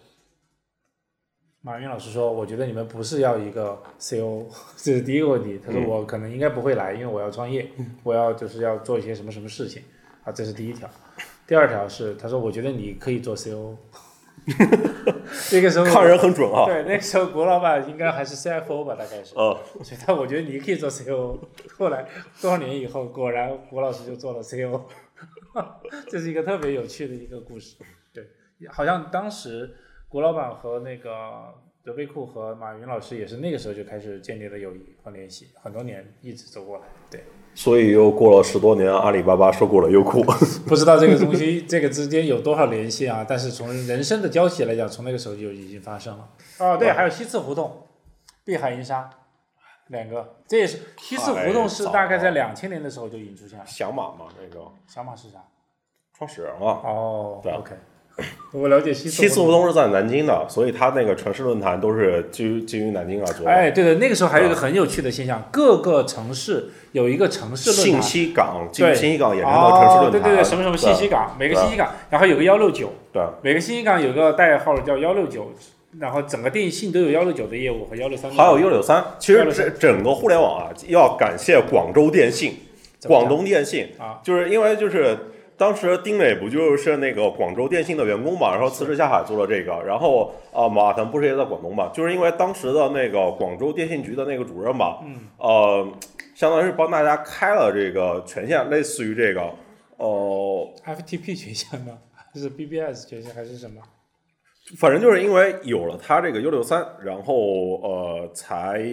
[1.65, 4.47] 马云老师说：“我觉得你们不是要一个 CO，
[4.77, 5.61] 这是第一个问题。
[5.65, 7.71] 他说嗯我可能应该不会来，因为我要创业，
[8.03, 9.81] 我要就是要做一些什么什么事情
[10.25, 10.91] 啊，这是第一条。
[11.47, 13.77] 第二条是他说我觉得你可以做 CO。
[15.53, 16.67] 那个时候看人很准啊。
[16.67, 19.33] 对，那个时候郭老板应该还是 CFO 吧，大概是。
[19.37, 21.39] 呃，所以他我觉得你可以做 CEO。
[21.79, 22.05] 后来
[22.41, 24.83] 多少年以后，果然郭老师就做了 CEO，
[26.11, 27.77] 这是一个特别有趣的一个故事。
[28.13, 28.27] 对，
[28.69, 29.77] 好像当时
[30.13, 36.85] 郭老板和那个德贝库和马云老师也是那个时候就开始建立了友谊和联系，很多年一直走过来。
[37.11, 40.23] 对，所以又过了十多年，阿里巴巴收购了优酷。
[40.69, 43.25] 不知道这个东西这个之间有多少联系啊？
[43.27, 46.29] 但是从人生的交集来讲，从那个时候就已经发生了。
[46.59, 47.75] 哦，对，还有西次胡同、
[48.45, 49.09] 碧海银沙
[49.87, 53.65] 两个，这也是西次胡同是大概在两千年的时候就已经出现了。
[53.65, 55.39] 响马嘛，那个小马是啥？
[56.15, 56.67] 创始人嘛。
[56.85, 57.75] 哦对，OK，
[58.53, 63.51] 我了解西七四胡胡同是在南京的，所以他那个城市论坛都是基于基于南京而做的。
[63.51, 68.03] 哎，对的，那个时候还有一个很有趣的现象，各个城市有一个城市论信坛。
[68.03, 70.23] 息港基于对信息港衍生的城市哦，论坛。
[70.23, 75.51] 对对对，什么什么信息港，每个信息港，然后有个幺六九，对每个信息港有个代号叫幺六九，
[75.99, 79.03] 然后整个电信都有幺六九的业务和幺六三，还有幺六三。
[79.19, 82.57] 其实163这整个互联网啊，要感谢广州电信、
[82.99, 85.17] 怎么讲广东电信啊，就是因为就是
[85.63, 95.87] 当时丁磊不就是那个广州电信的员工嘛，然后辞职下海做了这个，然后啊、马腾不是也在广东嘛，就是因为当时的那个广州电信局的那个主任吧，嗯，呃，
[96.35, 99.55] 相当于是帮大家开了这个权限，类似于这个，
[99.99, 101.97] 呃，FTP 权限吗？
[102.13, 103.81] 还是 BBS 权限还是什么？
[104.79, 107.35] 反正就是因为有了它这个 U 六三，然后
[107.83, 108.85] 呃，才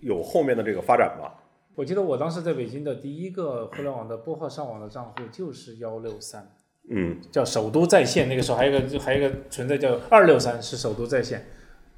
[0.00, 1.32] 有后面的这个发展嘛。
[1.76, 6.48] 我记得我当时在北京的第一个互联网的拨号上网的账户就是幺六三，
[6.88, 8.28] 嗯，叫首都在线。
[8.28, 11.44] 那个时候还有一个还有一个存在叫二六三，是首都在线。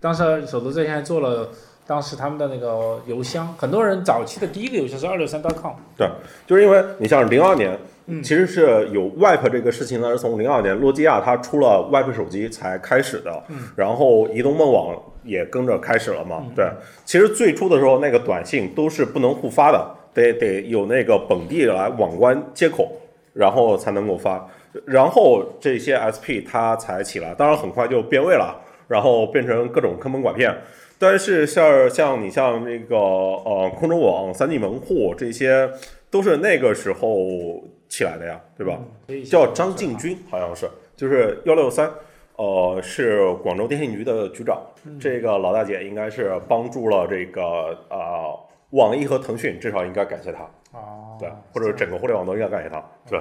[0.00, 1.50] 当时首都在线还做了
[1.86, 5.74] 当时他们的那个邮箱，很多人早期的第一个邮箱是二六三 .com。
[5.96, 6.08] 对
[6.46, 7.78] 就是因为你像零二年，嗯
[8.22, 16.42] 其实是有 Wipe 这个事情呢，是从零二年诺基亚它出了 Wipe 手机才开始的，嗯然后移动梦网也跟着开始了嘛。
[16.44, 16.64] 嗯对，
[17.04, 22.92] 其实最初的时候那个短信都是不能互发的，得得有那个本地来网关接口，
[23.32, 24.48] 然后才能够发。
[24.84, 28.54] 然后这些 SP 它才起来，当然很快就变味了，
[28.86, 30.54] 然后变成各种坑蒙拐骗。
[30.98, 35.68] 但是像像你像那个呃空中网、三 G 门户这些，
[36.10, 38.80] 都是那个时候起来的呀，对吧？
[39.08, 39.24] 嗯？
[39.24, 41.90] 叫张进军，好像是，就是幺六三，
[42.36, 44.60] 呃，是广州电信局的局长。
[45.00, 47.42] 这个老大姐应该是帮助了这个
[47.90, 48.38] 呃
[48.70, 53.20] 网易和腾讯，至少应该感谢她，哦，对，或者整个互联网都应该感谢她，对。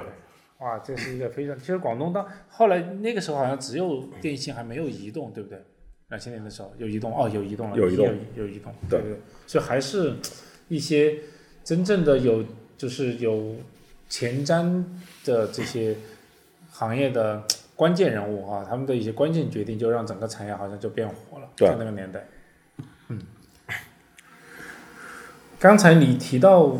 [0.58, 5.58] 哇，这是一个非常，其实广东当后来那个时候好像只有电信还没有移动，对不对？
[6.08, 10.14] 两千年的时候有移动，哦，有移动了，有移动有有移动，对对对，所以还是
[10.68, 11.18] 一些
[11.62, 12.42] 真正的有
[12.78, 13.56] 就是有
[14.08, 14.84] 前瞻
[15.24, 15.96] 的这些
[16.70, 17.42] 行业的
[17.74, 22.26] 关键人物啊，他们的一些关键决定，就让整个产业好像就变火了，对在那个年代。
[23.08, 23.20] 嗯，
[25.58, 26.76] 刚才你提到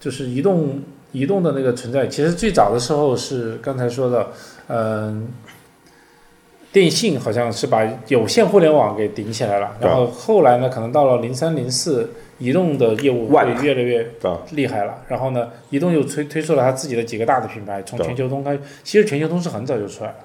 [0.00, 4.32] 就是移动移动的那个存在，其实最早的时候是刚才说的，
[4.68, 5.28] 嗯、
[6.74, 14.04] 电信好像是把有线互联网给顶起来了，然后后来呢，可能到了零三零四，移动的业务万会越来越
[14.50, 15.00] 厉害了。
[15.06, 20.16] 然后呢，移动又推推出了它自己的几个大的品牌，从全球通开，其实全球通是很早就出来了。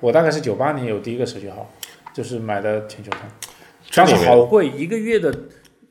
[0.00, 1.70] 我大概是九八年有第一个手机号，
[2.14, 3.20] 就是买的全球通，
[3.94, 5.30] 当时好贵，一个月的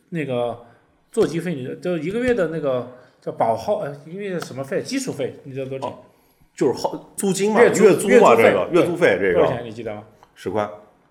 [0.09, 0.65] 那个
[1.11, 4.81] 座机费，你就一个月的那个叫保号，呃，一个月的什么费？
[4.81, 5.95] 基础费，你知道多少钱？
[6.57, 9.63] 就是好租金嘛，月租月租这个月租费这个多少个钱？
[9.63, 10.01] 你记得吗？
[10.33, 10.67] 十块。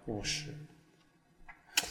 [0.06, 0.46] 五十。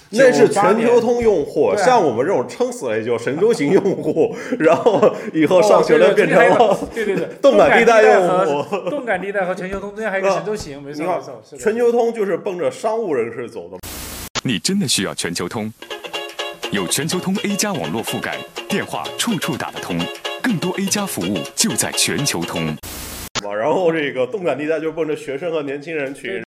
[0.09, 8.89] 那是全球通用户，啊像我们这种撑死了也就神州行用户，然后以后哦上学了变成了对对对， 动感地带用户。
[8.89, 13.77] 动感地带和全球通中间还有一个神州行，没错没错，全球通就是奔着商务人士走的。
[14.43, 15.73] 你真的需要全球通？
[16.71, 18.37] 有全球通 A 加网络覆盖，
[18.67, 19.97] 电话处处打得通，
[20.43, 22.75] 更多 A 加服务就在全球通。
[23.45, 26.43] 嘛，然后这个动感地带就奔着学生和年轻人去。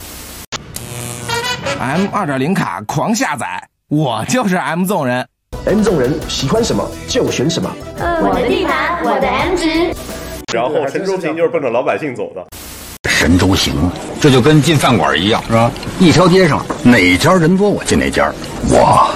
[1.79, 5.25] M 二点零卡狂下载，我就是 M 纵人。
[5.65, 7.73] M 众人喜欢什么就选什么。
[7.99, 9.95] 我的地盘，我的 M 值。
[10.53, 12.45] 然后神州行就是奔着老百姓走的。
[13.09, 13.75] 神州行，
[14.21, 15.71] 这就跟进饭馆一样，是吧？
[16.01, 18.33] 一条街上哪家人多，我进哪家。
[18.71, 19.15] 我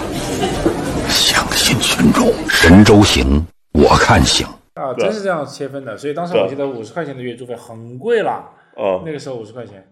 [1.08, 4.46] 相信群众，神州行，我看行。
[4.74, 5.96] 啊，真是这样切分的。
[5.96, 9.86] 所以当时我记得五十块钱的月租费很贵了，嗯，那个时候五十块钱，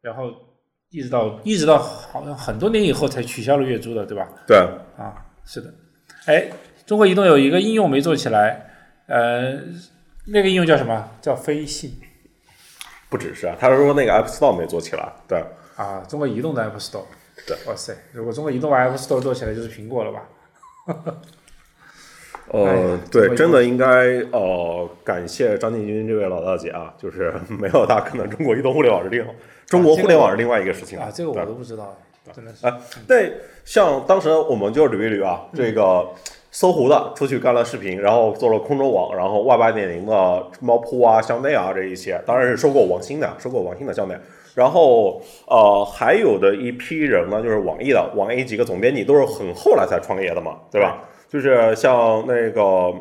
[0.00, 0.30] 然后
[0.90, 4.28] 一直到一直到好像很多年以后才取消了月租的，对吧？
[4.46, 4.56] 对，
[4.96, 5.14] 啊，
[5.44, 5.72] 是的。
[6.26, 6.48] 哎，
[6.86, 8.70] 中国移动有一个应用没做起来，
[9.06, 9.58] 呃，
[10.26, 11.08] 那个应用叫什么？
[11.20, 11.92] 叫飞信
[13.08, 15.12] 不只是啊，他是说那个 App Store 没做起来。
[15.26, 15.44] 对，
[15.76, 17.04] 啊，中国移动的 App Store。
[17.46, 20.28] 对，哇塞，如果中国移动把 App Store 做起来，就是苹果了吧？
[22.52, 23.86] 哎呃，对，真的应该
[24.32, 29.24] 呃感谢张进军这位老大姐啊，就是 没有她，可能中国移动互联网是另
[29.66, 31.96] 中国互联网是另外一个事情啊，这个我都不知道，
[32.34, 32.66] 真的是。
[32.66, 32.72] 哎，
[33.06, 33.34] 对，
[33.64, 36.08] 像当时我们就捋一捋啊，这个
[36.50, 44.16] 搜狐的出去干了视频，然后做了空中网，然后 Y 八点零的猫扑啊、校内啊这一些，当然是收购网新的，收购网新的校内。
[44.56, 51.04] 然后呃，还有的一批人呢，就是网易的，网易几个总编辑都是很后来才创业的嘛，对吧？
[51.30, 52.92] 就是像那个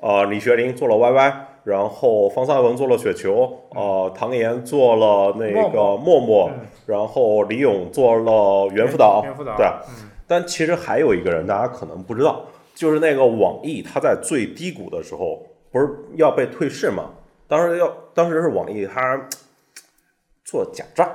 [0.00, 1.32] 呃李学林做了 YY，
[1.64, 6.50] 然后方三文做了雪球，呃唐岩做了那个陌陌
[6.86, 9.66] 然后李勇做了猿辅导，猿辅导对。
[9.66, 17.10] 嗯但其实还有一个人，大家可能不知道，就是那个网易，他在最低谷的时候，不是要被退市吗？
[17.46, 19.28] 当时要，当时是网易他
[20.42, 21.06] 做假账，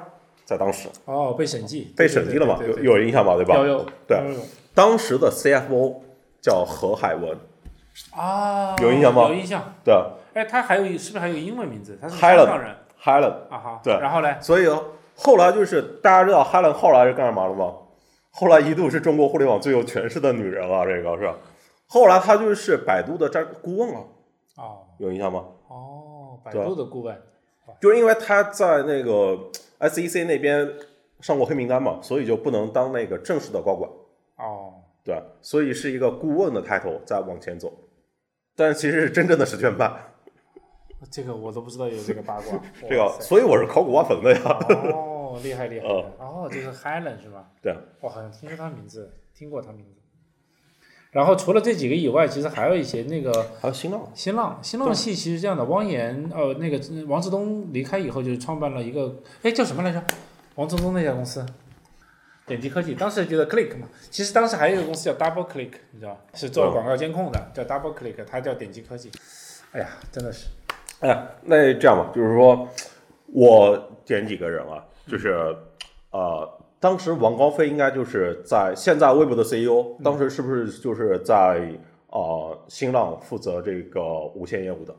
[0.45, 3.35] 在当时哦，被审计，被审计了嘛，有有印象吧？
[3.35, 3.55] 对吧？
[3.55, 4.19] 有有对
[4.75, 5.95] 当时的 CFO
[6.41, 7.37] 叫何海文，
[8.15, 9.73] 啊，有印象吗有印象。
[9.83, 9.93] 对
[10.33, 11.97] 哎，他还有一是不是还有英文名字？
[12.01, 13.79] 他是香港人 Helen，啊哈。
[13.83, 14.41] 对然后呢？
[14.41, 14.67] 所以
[15.15, 17.73] 后来就是大家知道 Helen 后来是干嘛了吗？
[18.31, 21.35] 后来一度是中国互联网最有权势的女人了，这个是吧？
[21.87, 23.99] 后来她就是百度的战顾问了，
[24.55, 25.43] 哦有印象吗？
[25.67, 27.21] 哦，百度的顾问。
[27.81, 29.37] 就是因为她在那个
[29.79, 30.69] SEC 那边
[31.21, 33.89] 上过黑名单嘛，所以就不能当那个正式的高管，
[34.37, 34.73] 哦，
[35.03, 37.71] 对，所以是一个顾问的 title 在往前走，
[38.55, 39.91] 但其实是真正的实权派，
[41.09, 42.59] 这个我都不知道有这个八卦。
[42.87, 44.41] 这个，所以我是考古挖坟的呀，
[44.93, 45.87] 哦，厉害厉害。
[45.87, 47.49] 嗯哦，这是 Helen 是吧？
[47.61, 50.01] 对，我好像听说他名字，听过他名字。
[51.11, 60.03] 然后除了这几个以外，其实还有一些那个还有新浪，新浪，新浪系其实这样的，汪岩呃那个王志东离开以后，就是创办了一个，哎叫什么来着？
[60.55, 61.43] 王志东那家公司，
[62.49, 66.21] 点击科技，当时觉得 Click 嘛，其实当时还有一个公司叫 Double Click，你知道吧？
[66.33, 69.11] 是做广告监控的，叫 Double Click，它叫点击科技。
[69.71, 70.47] 哎呀，真的是，
[71.01, 72.67] 哎，那这样吧，就是说
[73.27, 75.55] 我点几个人啊，就是
[76.09, 81.71] 呃，当时王高飞应该就是在现在微博的 CEO，当时是不是就是在
[82.07, 84.01] 呃新浪负责这个
[84.33, 84.95] 无线业务的？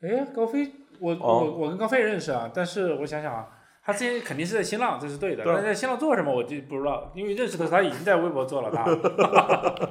[0.00, 3.48] 哎，高飞，我、哦我我跟高飞认识啊，但是我想想啊，
[3.88, 8.68] 他之前肯定是在新浪，这是对的，对但是在新浪做什么我就不知道，因为认识的时候他已经在微博做了。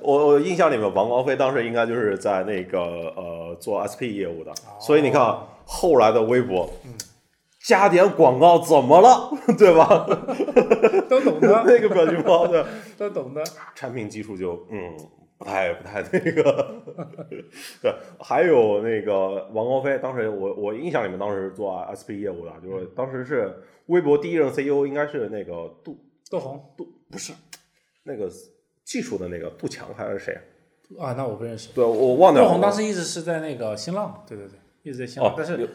[0.00, 6.66] 我我印象里面，王光飞当时应该就是在那个呃做 SP 业务的，所以你看啊后来的微博，
[7.66, 10.06] 加点广告怎么了， 对吧？
[11.06, 12.64] 都懂的，那个表情包的
[12.96, 13.44] 都懂的。
[13.74, 14.96] 产品技术就嗯
[15.40, 16.82] 不太不太那个，
[17.80, 23.50] 对，还有那个王高飞，当时我我印象里面当时是做 SP 业务的，就是当时是
[23.86, 25.98] 微博第一任 CEO 应该是那个杜
[26.28, 27.32] 杜红杜不是
[28.02, 28.30] 那个
[28.84, 30.38] 技术的那个杜强还是谁？
[30.98, 31.70] 啊，那我不认识。
[31.72, 32.48] 对我忘掉了。
[32.48, 35.32] 杜红当时一直是在那个新浪，对对对，一直在新浪。
[35.32, 35.66] 哦但是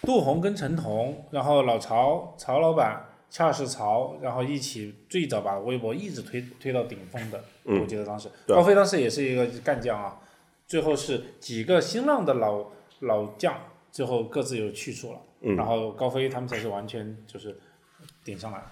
[0.00, 7.42] 杜红跟陈彤，然后老曹曹老板，恰是曹，然后一起最早把微博一直推推到顶峰的。
[7.64, 10.18] 嗯我记得当时对高飞当时也是一个干将啊，
[10.66, 12.66] 最后是几个新浪的老
[13.00, 13.54] 老将，
[13.92, 15.18] 最后各自有去处了。
[15.42, 17.58] 嗯然后高飞他们才是完全就是
[18.22, 18.62] 顶上来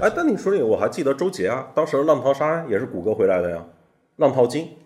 [0.00, 3.66] 哎，但你说这个，我还记得周杰啊，当时浪淘沙也是谷歌回来的呀，
[4.16, 4.76] 浪淘金，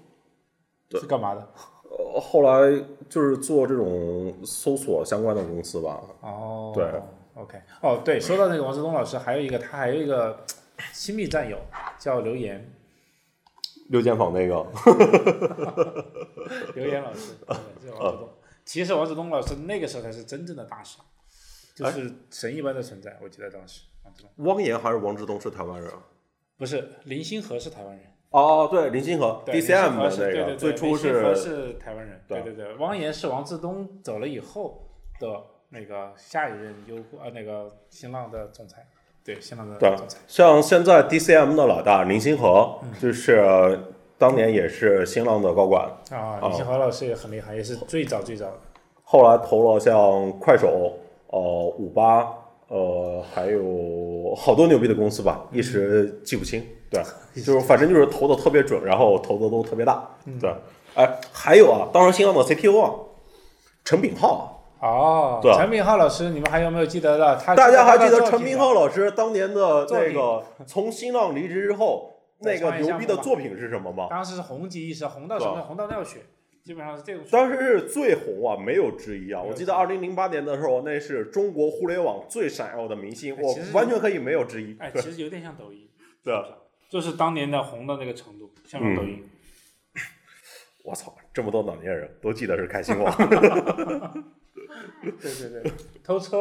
[0.90, 1.48] 是干嘛的？
[1.84, 6.00] 呃，后来就是做这种搜索相关的公司吧。
[6.22, 6.84] 哦，对
[7.38, 10.44] ，OK，哦，对，说到那个王志东老师，还有一个他还有一个
[10.92, 11.58] 亲密战友
[11.98, 12.70] 叫刘岩，
[13.88, 14.66] 六间房那个，
[16.74, 18.28] 刘岩老师，对这是嗯王志东。
[18.64, 20.98] 其实王志东老师那个时候才是真正的大师，
[21.82, 23.16] 哎就是神一般的存在。
[23.22, 26.02] 我记得当时王志东汪岩还是王志东是台湾人啊？
[26.58, 34.86] 不是林星河是台湾人哦，对，林星河对，DCM 的那个，对对对最初林星河是是台湾人，对对对对，汪岩是王志东走了以后
[35.18, 38.86] 的那个下一任优酷啊那个新浪的总裁，
[39.24, 40.18] 对新浪的对总裁。
[40.26, 43.78] 像现在 DCM 的老大林星河，嗯就是
[44.16, 48.54] 当年也是新浪的高管，啊，林星河老师也很厉害，也是最早最早的。
[49.04, 51.40] 后来投了像快手、呃
[51.78, 52.26] 五八，
[52.68, 56.64] 呃还有好多牛逼的公司吧，一时记不清。
[56.90, 57.02] 对，
[57.42, 60.08] 就是反正就是投的特别准，然后投的都特别大。
[60.24, 60.50] 嗯对，
[60.94, 62.94] 哎，还有啊，当时新浪的 CTO 啊，
[63.84, 64.42] 陈炳浩啊，
[64.80, 67.36] 哦，对陈明浩老师，你们还有没有记得的？
[67.36, 74.06] 他大家还记得陈明浩老师当年的那个从新浪离职之后那个牛逼的作品是什么吗？
[74.08, 75.60] 当时是红极一时，红到什么？
[75.62, 76.20] 红到尿血，
[76.62, 77.24] 基本上是这种。
[77.30, 79.42] 当时是最红啊，没有之一啊！
[79.42, 84.76] 我记得二零零八年的时候，那是中国互联网最闪耀的明星，我完全可以没有之一。
[84.78, 85.88] 哎，其实有点像抖音，
[86.22, 86.44] 对啊，
[86.88, 89.28] 就是当年的红的那个程度，像嗯抖音。
[90.84, 93.12] 我操，这么多老年人都记得是开心网，
[95.02, 95.72] 对对对，
[96.04, 96.38] 偷车、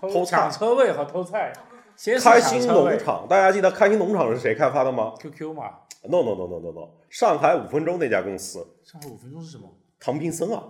[0.00, 0.36] 偷偷菜。
[0.38, 1.52] 抢车位和偷菜，
[1.96, 5.70] 先是开心农场，大家记得开心农场是谁开发的吗，QQ 嘛
[6.04, 9.64] ，？No No No No No No，上海五分钟那家公司，上海五分钟是什么？
[9.98, 10.62] 唐斌森啊，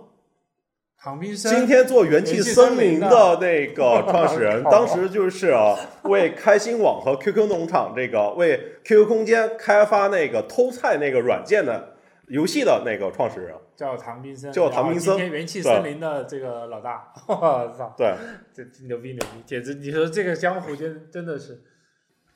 [1.01, 1.55] 唐斌森。
[1.55, 11.93] 今天做元气森林的那个 创始人， 当时就是啊，为开心网和 QQ 农场这个为 QQ 空间开发那个偷菜那个软件的
[12.27, 13.55] 游戏的那个创始人。
[13.81, 18.13] 叫唐斌生，叫唐斌生今天元气森林的这个老大， 我操，对，
[18.53, 21.59] 这牛逼牛逼，简直你说这个江湖真真的是，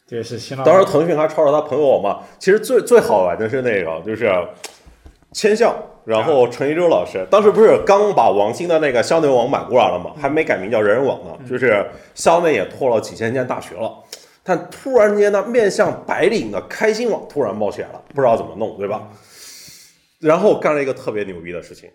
[0.07, 0.65] 这是新浪。
[0.65, 2.23] 当时腾讯还抄着他朋友嘛。
[2.39, 4.27] 其实最最好玩的是那个，就是
[5.33, 10.15] 千象，然后陈一舟老师，当时不是刚把王兴的那个校内网买过来了嘛？
[10.19, 11.85] 还没改名叫人人网呢，就是
[12.15, 13.93] 校内也拓了几千间大学了。
[14.43, 19.07] 但突然间呢，面向白领的开心网突然冒起来了，不知道怎么弄，对吧？
[20.25, 21.87] 然后干了一个特别牛逼的事情，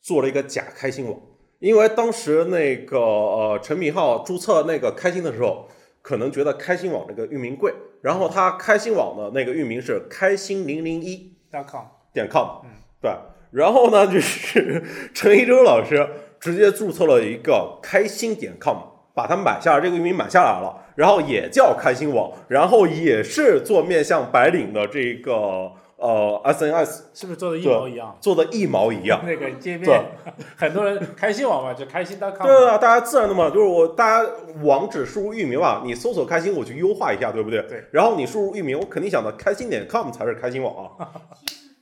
[0.00, 1.20] 做了一个假开心网。
[1.58, 5.68] 因为当时那个呃陈明浩注册那个开心的时候，
[6.00, 11.84] 可能觉得开心网这个域名贵，然后他开心网的那个域名是开心零零一 .com
[12.14, 12.64] 点 com，
[13.02, 13.12] 对，
[13.50, 14.82] 然后呢就是
[15.12, 16.08] 陈一舟老师
[16.40, 18.78] 直接注册了一个开心点 com，
[19.14, 25.72] 把它买下来，这个域名买下来了，然后也叫开心网，然后也是做面向白领的这个
[26.02, 28.16] 呃 SNS，是不是做的一模一样？
[28.20, 29.20] 做的一毛一样。
[29.24, 30.04] 那个界对面，
[30.58, 34.28] 很多人开心网嘛，就开心 .com，对对对，大家自然的嘛，就是我大家
[34.64, 37.62] 网址输入域名嘛，你搜索开心，我去优化一下，对不对？
[37.68, 37.84] 对。
[37.92, 41.08] 然后你输入域名，我肯定想到开心点 com 才是开心网啊。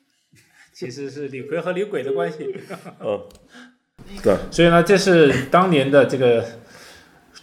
[0.74, 2.54] 其实是李逵和李鬼的关系。
[3.00, 3.20] 嗯，
[4.22, 4.34] 对。
[4.50, 6.44] 所以呢，这是当年的这个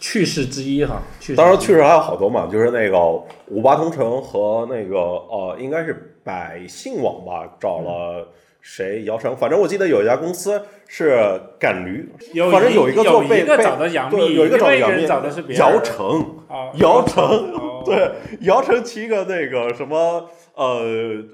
[0.00, 1.02] 趣事之一哈。
[1.20, 2.98] 趣事当然，趣事还有好多嘛，就是那个
[3.46, 8.28] 五八同城和那个呃，应该是百姓网吧，找了
[8.60, 9.04] 谁？
[9.04, 11.16] 姚晨，反正我记得有一家公司是
[11.58, 15.66] 赶驴，有反正有一个做有被被找的杨对幂，有一个找的杨幂，找的是别人。
[15.66, 16.04] 姚晨。
[16.48, 17.82] 啊，姚晨，哦。
[17.86, 18.10] 对，
[18.40, 21.24] 姚晨起一个那个什么呃，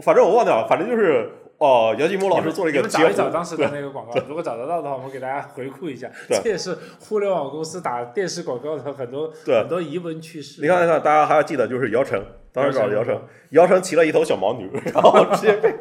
[0.00, 6.08] 反正我忘掉了，反正就是哦，姚劲波老师做了一个截胡找一找当时的那个广告，如果找得到的话，我们给大家回顾一下。
[6.28, 9.56] 这也是互联网公司打电视广告的很多对。
[9.58, 10.62] 很多疑问趣事。
[10.62, 12.22] 你看，你看，大家还要记得，就是姚晨，
[12.54, 15.74] 当时找姚姚晨晨，姚晨骑了一头小毛驴， 然后直接被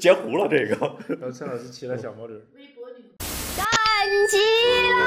[0.00, 0.48] 截胡了。
[0.48, 0.74] 这个，
[1.08, 2.32] 然后陈老师骑了小毛驴，
[3.58, 3.66] 赶
[4.30, 4.38] 集
[4.98, 5.02] 啦！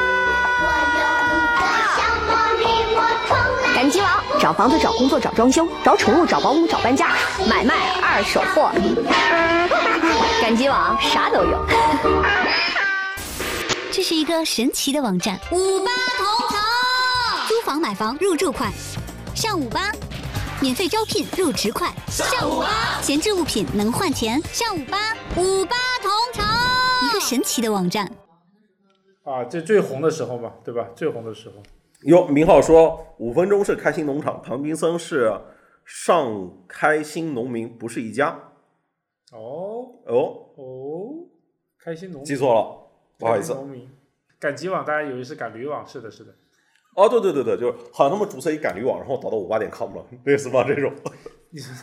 [3.73, 7.15] 赶集网找房子、找工作、找装修、找宠物、找保姆、找搬家、
[7.49, 8.69] 买卖二手货。
[10.39, 11.65] 赶集网啥都有。
[13.91, 16.59] 这是一个神奇的网站，五八同城，
[17.47, 18.71] 租房买房入住快，
[19.33, 19.91] 上五八，
[20.61, 26.45] 免费招聘入职快，上五八，闲置物品能换钱，上五八，五八同城，
[27.07, 28.05] 一个神奇的网站。
[29.23, 30.89] 啊，这最红的时候嘛，对吧？
[30.97, 31.63] 最红的时候，
[32.01, 35.31] 哟，明浩说五分钟是开心农场，唐宾森是
[35.85, 38.37] 上开心农民，不是一家。
[39.31, 39.87] 哦。
[40.07, 41.29] 哦，哦，
[41.81, 42.25] 开心农民。
[42.25, 43.53] 记错了，不好意思。
[43.53, 43.89] 农民，
[44.37, 46.35] 赶集网大家以为是赶驴网，是的，是的。
[46.99, 50.93] 哦，对对对对，就是好像他们注册一赶驴网，然后导到五八点 com 了，类似吧这种。
[51.51, 51.73] 你说，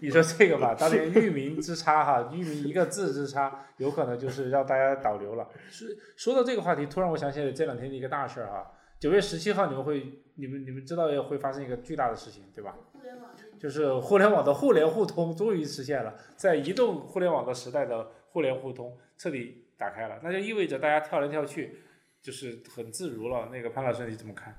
[0.00, 5.46] 你说这个吧，当年域名之差哈，域名一个字之差，有可能就是让大家导流了。
[5.68, 5.86] 说
[6.16, 12.74] 说到这个话题，突然我想起来这两天的一个大事儿哈，九月十七号你们会，你们你们知道要会发生一个巨大的事情，对吧？
[12.92, 21.76] 互联网就是互联网的互联互通终于实现了，在移动互联网的时代的互联互通彻底打开了，那就意味着大家跳来跳去，
[22.22, 23.48] 就是很自如了。
[23.52, 24.54] 那个潘老师你怎么看？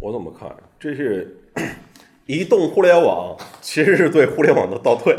[0.00, 0.50] 我怎么看？
[0.78, 1.36] 这是
[2.26, 5.16] 移动互联网，其实是对互联网的倒退。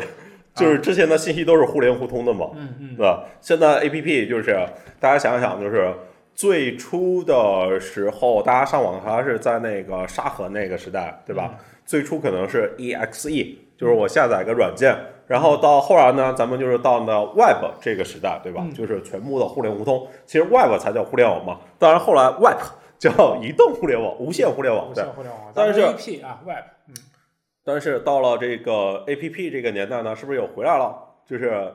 [0.56, 3.26] 就是之前的信息都是互联互通的嘛，嗯嗯对吧？
[3.41, 4.54] 现在 A P P 就是
[4.99, 5.91] 大家想想，就是
[6.36, 11.58] 最初的时候，大家上网还是在那个沙盒那个时代，对吧？
[11.86, 14.95] 最初可能是 E X E，就是我下载一个软件，
[15.28, 18.61] 然后到后来呢，咱们就是到呢 Web 这个时代，对吧？
[18.63, 20.07] 嗯就是全部的互联互通。
[20.26, 22.59] 其实 Web 才叫互联网嘛，当然后来 Web
[22.99, 26.93] 叫移动互联网、无线互联网，无对线互联网，但是 A P 啊，Web，嗯。
[27.65, 30.95] 但是到了这个 A P P 这个年代呢，是不是又回来了？
[31.26, 31.74] 就是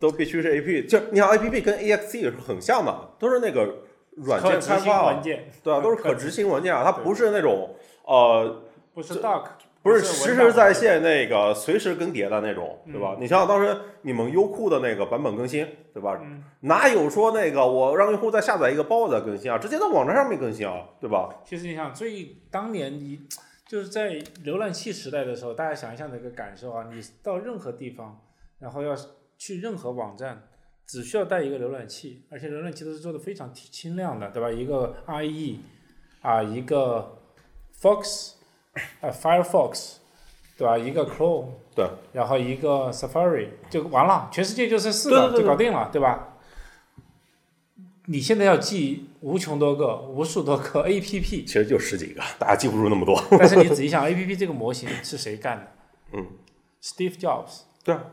[0.00, 3.76] 都必须是 A P P，就你看 A P P 跟 E X E 是很像的，都是那个
[4.16, 7.70] 软件开发啊文件，对啊，都是可执行文件啊，它不是那种
[8.04, 9.44] 呃，不是 doc，
[9.82, 13.14] 不是是实时在线那个随时更迭的那种，对吧？
[13.16, 16.18] 嗯你想想当时你们优酷的那个版本更新，对吧？
[16.22, 19.56] 嗯哪有说那个我让用户再下载一个包再更新啊？
[19.56, 21.32] 直接在网站上面更新啊，对吧？
[21.44, 23.20] 其实你想，最当年你
[23.66, 24.14] 就是在
[24.44, 28.20] 浏览器时代的时候，大家想一下那个感受啊，你到任何地方，
[28.58, 28.96] 然后要
[29.36, 30.48] 去任何网站，
[30.86, 34.50] 只需要带一个浏览器，而且浏览器都是做的非常轻量的，对吧？
[34.50, 35.58] 一个 IE
[36.22, 37.18] 啊，一个
[37.80, 38.32] Fox
[39.00, 39.96] 啊 Firefox，
[40.56, 40.76] 对吧？
[40.78, 46.36] 一个 Chrome，对，然后一个 Safari 就完了，全世界就这四个就搞定了，对吧？
[48.06, 53.22] 你现在要记无穷多个、无数多个 APP，其实就十几个，大家记不住那么多。
[53.38, 55.72] 但是你仔细想， A P P 这个模型是谁干的？
[56.12, 56.26] 嗯
[56.82, 57.64] ，Steve Jobs。
[57.84, 58.06] 对啊，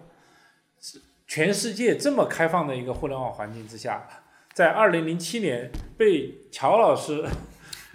[1.26, 4.05] 全世界这么开放的一个互联网环境之下，
[4.53, 7.26] 在二零零七年被乔老师，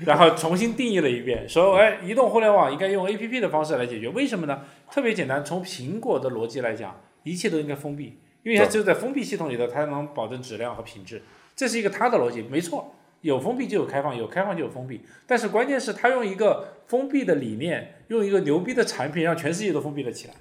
[0.04, 4.08] 然后重新定义了一遍，说，哎，移动互联网应该用 A P P 的方式来解决。
[4.08, 4.62] 为什么呢？
[4.90, 11.22] 特别简单，从苹果的逻辑来讲，一切都应该封闭，因为它只有在封闭系统里头，它能保证质量和品质，
[11.54, 12.94] 这是一个它的逻辑，没错。
[13.22, 20.34] 有封闭就有开放，有开放就有封闭，但是关键是它用一个封闭的理念，用一个牛逼的产品，让全世界都封闭了起来。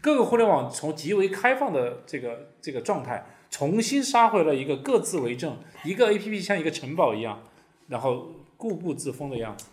[0.00, 7.44] 各个互联网从极为开放的这个这个状态，重新杀回了一个各自为政，一个 A P P 像一个城堡一样，
[7.86, 8.26] 然后
[8.62, 9.66] 固步自封的样子。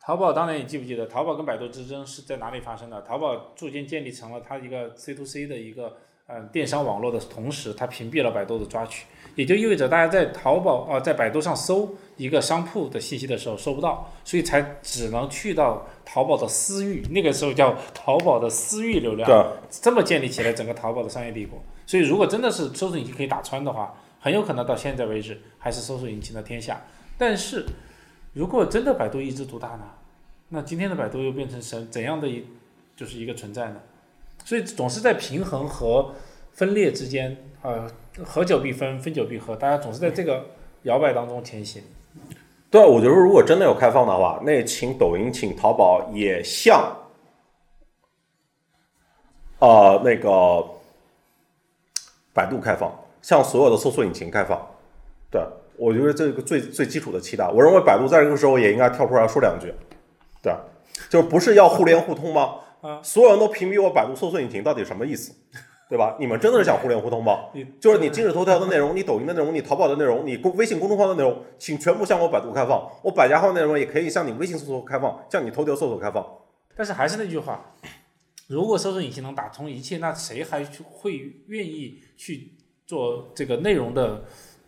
[0.00, 3.02] 淘宝当年你记不记得，淘宝跟百度之争是在哪里发生的？
[3.02, 5.98] 淘宝逐渐建立成了它一个 C to C 的一个
[6.28, 9.04] 嗯电商网络的同时，它屏蔽了百度的抓取。
[9.34, 21.62] 也就意味着大家在淘宝啊，在百度上搜一个商铺的信息的时候搜不到，所以才只能去到淘宝的私域，那个时候叫淘宝的私域流量，这么建立起来整个淘宝的商业帝国。
[21.84, 26.80] 所以如果真的是搜索引擎可以打穿的话，很有可能到现在为止还是搜索引擎的天下。
[27.18, 27.64] 但是
[28.36, 29.84] 如果真的百度一枝独大呢？
[30.50, 32.44] 那今天的百度又变成什怎样的一
[32.94, 33.80] 就是一个存在呢？
[34.44, 36.14] 所以总是在平衡和
[36.52, 37.34] 分裂之间。
[37.62, 37.90] 呃，
[38.22, 40.44] 合久必分，分久必合，大家总是在这个
[40.82, 41.82] 摇摆当中前行。
[42.70, 46.94] 对，我觉得如果真的有开放的话，那请抖音、请淘宝也像，
[49.60, 50.62] 呃，那个
[52.34, 54.60] 百度开放，向所有的搜索引擎开放。
[55.30, 55.42] 对，
[55.78, 57.48] 我觉得这个最最基础的期待。
[57.48, 59.72] 我认为百度在这个时候也应该跳出来说两句。
[60.42, 60.52] 对，
[61.08, 62.56] 就是不是要互联互通吗？
[62.82, 65.34] 啊，所有人都屏蔽我百度搜索引擎，到底什么意思？
[65.88, 66.16] 对吧？
[66.18, 67.46] 你们真的是想互联互通吗？
[67.80, 72.90] 就是你今日头条的内容，你抖音的内容，你淘宝的内容，你公微信公众号的内容，请全部向我百度开放。
[73.02, 76.26] 我百家号内容也可以向你微信搜索开放，向你头条搜索开放。
[76.76, 77.74] 但是还是那句话，
[78.48, 81.12] 如果搜索引擎能打通一切，那谁还去会
[81.46, 82.52] 愿意去
[82.84, 84.24] 做这个内容的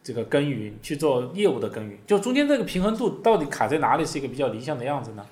[0.09, 1.99] 这个耕耘，去做业务的耕耘？
[2.07, 5.27] 就中间这个平衡度到底卡在哪里，是一个比较理想的样子呢？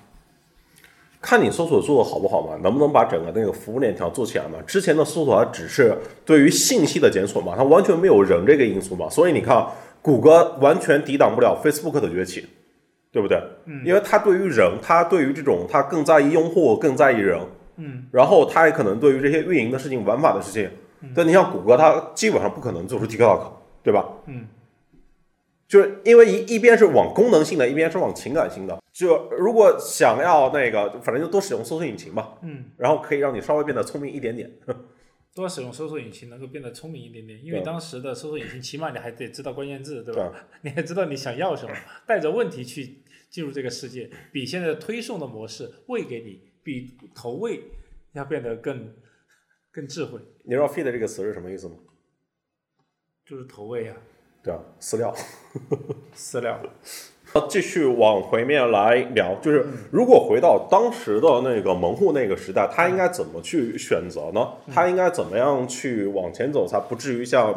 [1.19, 4.59] 看你搜索做的好不好嘛，能不能把整个那个服务链条做起来嘛？
[4.67, 9.65] 之前的搜索它只是对于信息的检索嘛，它完全没有人这个因素嘛，所以你看，
[10.03, 12.45] 谷歌完全抵挡不了 Facebook 的崛起，
[13.11, 13.35] 对不对？
[13.65, 17.41] 嗯，因为它对于人，它对于这种，它更在意用户，更在意人，
[17.77, 20.69] 嗯，然后它也可能对于这些运营的事情、玩法的事情，
[21.15, 23.39] 但，你像谷歌，它基本上不可能做出 TikTok，
[23.81, 24.05] 对吧？
[24.27, 24.45] 嗯。
[25.67, 28.81] 就是因为一一边是往功能性的，一边是往情感性的。
[28.93, 32.39] 就如果想要那个，反正就多使用搜索引擎吧。
[32.41, 34.51] 嗯，然后可以让你稍微变得聪明一点点。
[35.35, 40.33] 多使用搜索引擎能够变得聪明一点点，因为当时的搜索引擎起码你还得知道关键字，对吧？
[40.63, 41.75] 你还知道你想要什么，
[42.07, 47.61] 带着问题去进入这个世界，比现在的推送的模式喂给你，比投喂
[48.13, 48.95] 要变得更
[49.71, 50.19] 更智慧。
[50.43, 51.75] 你知道 “feed” 这个词是什么意思吗？
[53.23, 53.95] 就是投喂呀。
[54.47, 55.13] 对啊，饲料，
[56.15, 56.57] 饲料。
[57.49, 64.47] 继续往回面来聊，就是如果回到当时的那个门户那个时代，他应该怎么去选择呢？
[64.73, 67.53] 他应该怎么样去往前走，才不至于像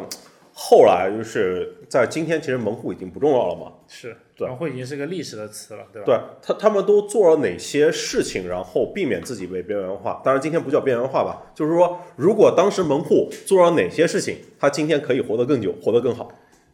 [0.53, 3.71] 后来就是在今天，其实门户已经不重要了嘛？
[3.87, 6.05] 是，门户已经是个历史的词了，对吧？
[6.05, 10.21] 对他，他们都做了哪些事情，然后避免自己被边缘化？
[10.23, 16.29] 当然，今天不叫边缘化吧，就是说，如果当时门户做了哪些事情，他今天可以活得更久，活得更好。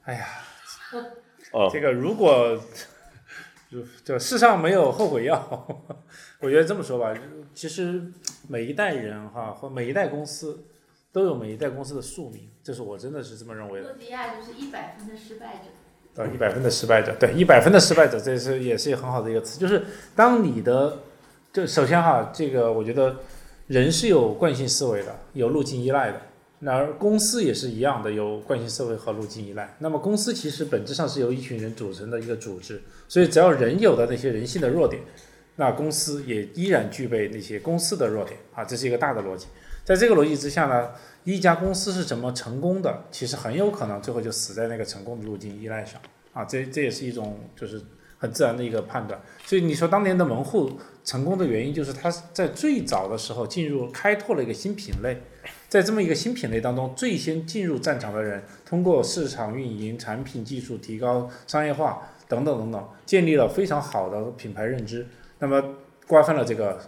[0.08, 0.26] 哎呀，
[1.52, 2.58] 哦，这个如果
[3.70, 5.84] 就这世上没有后悔药，
[6.40, 7.14] 我觉得这么说吧，
[7.54, 8.02] 其实
[8.48, 10.64] 每一代人哈或每一代公司
[11.12, 13.90] 都有每一代公司的宿命，这是我真的是这么认为的。
[13.90, 15.64] 诺基亚就是一百分的失败者。
[16.16, 19.86] 呃，一百分的失败者，对，一百分的失败者，这是也是很好的一个词，就是
[20.16, 21.00] 当你的，
[21.52, 23.18] 就首先哈，这个我觉得
[23.68, 26.22] 人是有惯性思维的，有路径依赖的。
[26.60, 29.76] 那而公司也是一样的，有惯性思维和路径依赖。
[29.78, 35.04] 那么公司其实本质上是由一群人组成的一个组织，所以只要人有的那些人性的弱点，
[35.58, 39.46] 那公司也依然具备那些公司的弱点啊，这是一个大的逻辑。
[39.86, 40.90] 在这个逻辑之下呢，
[41.26, 46.02] 一家公司是怎么成功的，其实很有可能最后就死在那个成功的路径依赖上
[46.34, 47.80] 啊，这这也是一种就是
[48.18, 49.22] 很自然的一个判断。
[49.46, 50.72] 所以你说当年的门户
[51.04, 55.22] 成功的原因，就是它在最早的时候进入开拓了一个新品类。
[55.70, 65.06] 在这么一个新品类当中，最先进入战场的人，通过市场运营、产品技术提高、商业化等等等等，建立了非常好的品牌认知，
[65.40, 65.62] 那么
[66.08, 66.80] 瓜分了这个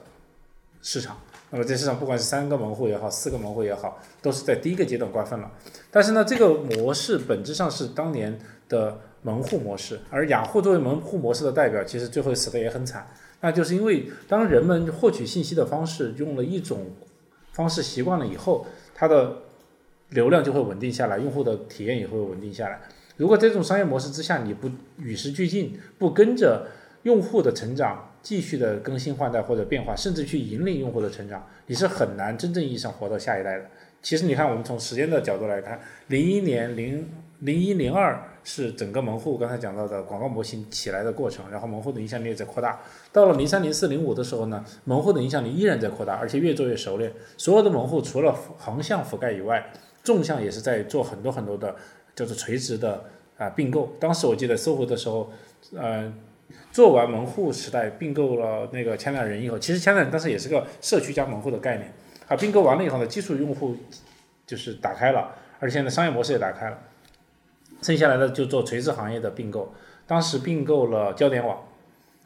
[0.82, 1.18] 市场。
[1.52, 5.52] 那么这市场不管是三个门户也好，四个门户也好，都是在第一个阶段瓜分了。
[5.92, 13.06] 但是呢，这个模式本质上是当年的门户模式，而雅虎作为门户模式的代表，其实最后死的也很惨。
[13.42, 16.86] 那就是因为当人们获取信息的方式用了一种。
[17.60, 19.40] 方式习惯了以后，它的
[20.12, 22.80] 流量就会稳定下来，用户的体验也会稳定下来。
[23.18, 26.68] 如果这种商业模式之下你不与时俱进，不跟着
[27.04, 33.66] 用户的成长继续的更新换代或者变化，甚至去引领用户的成长，你是很难真正意义上活到下一代的。
[34.02, 37.06] 其实你看，我们从时间的角度来看，零一年、零
[37.40, 42.80] 零一、零二是整个门户刚才讲到的广告模型起来的过程，然后门户的影响力也在扩大。
[43.12, 47.12] 到了零三、零四、零五的时候呢，门户的影响力依然在扩大，而且越做越熟练。
[47.38, 49.72] 所有的门户除了横向覆盖以外，
[50.04, 51.76] 纵向也是在做很多很多的
[52.16, 53.06] 叫做垂直的
[53.38, 53.96] 啊并购。
[54.00, 55.32] 当时我记得搜狐的时候，
[55.76, 56.14] 呃。
[56.72, 61.94] 做完门户时代并购了那个千量人以后，其实千量人当时也是个社区加门户的概念
[62.28, 62.36] 啊。
[62.36, 63.76] 并购完了以后呢，基础用户
[64.48, 66.80] 就是打开了，而且呢商业模式也打开了，
[67.82, 69.74] 剩下来的就做垂直行业的并购。
[70.08, 71.58] 当时并购了焦点网，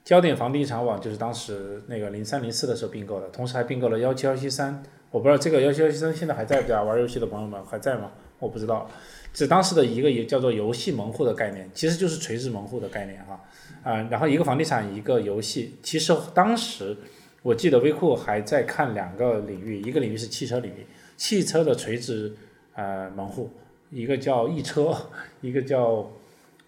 [0.03, 4.83] 焦点房地产网就是当时那个零三零四的时候并购的，同时还并购了幺七幺七三。
[5.11, 6.81] 我不知道这个幺七幺七三现在还在不在？
[6.81, 8.11] 玩游戏的朋友们还在吗？
[8.39, 8.89] 我不知道。
[9.33, 13.39] 这当时的一个也叫做游戏门户的概念，其实就是垂直门户的概念哈。
[13.83, 15.75] 啊，然后一个房地产，一个游戏。
[15.83, 16.95] 其实当时
[17.41, 20.85] 我记得微库还在看两个领域，一个领域是汽车领域，
[21.17, 22.31] 汽车的垂直
[22.75, 23.49] 呃门户，
[23.93, 24.95] 一个叫易车，
[25.41, 26.09] 一个叫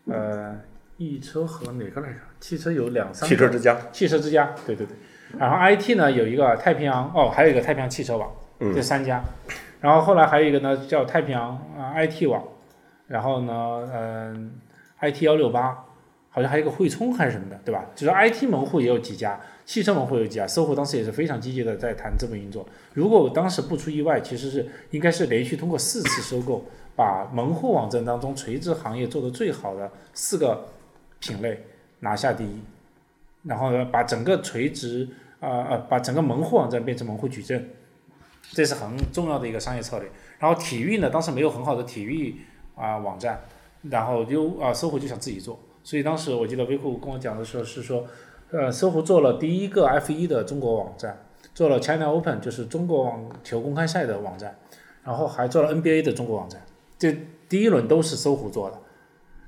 [0.05, 0.55] 呃
[0.97, 2.19] 易车和哪个来着？
[2.39, 3.27] 汽车有两三。
[3.27, 3.77] 汽车之家。
[3.91, 4.95] 汽车之家，对对对。
[5.37, 9.23] 然后 IT 呢有一个太平洋哦，还有一个太平洋汽车网，这三家。
[9.81, 12.43] 然后后来还有一个呢叫太平洋啊 IT 网，
[13.07, 14.51] 然后呢嗯
[15.01, 15.83] IT 幺六八。
[16.29, 17.85] 好像还有一个汇聪还是什么的，对吧？
[17.95, 22.67] 就是 IT 门户也有几家，汽车门户有几家，搜狐当时也是非常积极的在谈资本运作。
[22.93, 26.65] 如果我当时不出意外，其实是应该是连续通过四次收购，
[26.95, 30.65] 把门户网站当中垂直行业做的最好的四个
[31.19, 31.65] 品类
[31.99, 32.61] 拿下第一，
[33.43, 37.69] 然后呢，把整个垂直啊啊，把整个门户网站变成门户矩阵，
[38.51, 40.09] 这是很重要的一个商业策略。
[40.39, 42.35] 然后体育呢，当时没有很好的体育
[42.75, 43.41] 啊网站，
[43.83, 45.59] 然后优啊搜狐就想自己做。
[45.83, 48.05] 所以当时我记得微库跟我讲的时候是说，
[48.51, 54.57] 呃，搜狐做了第一个 F 一的中国网站，做了 China Open 就是中国网球公开赛的网站，
[55.03, 56.61] 然后还做了 NBA 的中国网站，
[56.97, 57.17] 这
[57.47, 58.79] 第一轮都是搜狐做的。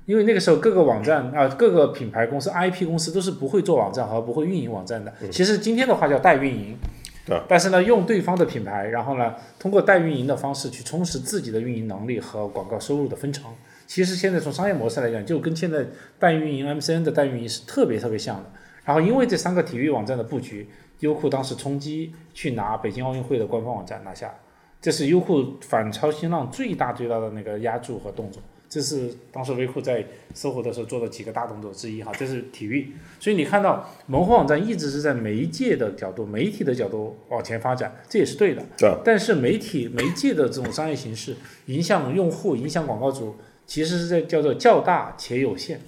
[0.06, 5.12] 因为那个时候各个网站啊，各个品牌公司 IP 公司都是不会做网站和不会运营网站的。
[5.30, 6.78] 其实今天的话叫代运营，
[7.26, 7.38] 对。
[7.46, 13.52] 但是呢，用对方的品牌，然后呢，通过代运营的方式去充实自己的运营能力和广告收入的分成。
[13.86, 15.84] 其实现在从商业模式来讲，就跟现在
[16.18, 18.50] 代运营 MCN 的代运营是特别特别像的。
[18.84, 20.66] 然后因为这三个体育网站的布局，
[21.00, 24.32] 优酷当时冲击去拿北京奥运会的官方网站拿下，
[24.80, 28.42] 这是优酷反超新浪最大最大的那个压注和动作。
[28.68, 30.04] 这是当时微库在
[30.34, 32.12] 搜狐的时候做的几个大动作之一哈。
[32.18, 38.62] 这是体育，所以你看到门户网站一直是在媒介的角度、媒体的角度往前发展，这也是对的。
[38.76, 38.94] 对。
[39.04, 41.34] 但是媒体媒介的这种商业形式
[41.66, 43.36] 影响用户、影响广告主。
[43.66, 45.78] 其实是在叫做较大且有限，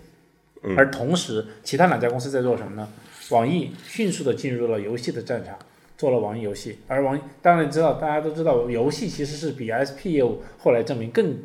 [0.77, 2.87] 而同时，其他两家公司在做什么呢？
[3.31, 5.59] 网易迅速的进入了游戏的战场，
[6.01, 6.79] 做了网易游戏。
[6.89, 11.37] 而网易当然知道，大家都知道，游戏其实是比 SP 业务后来证明更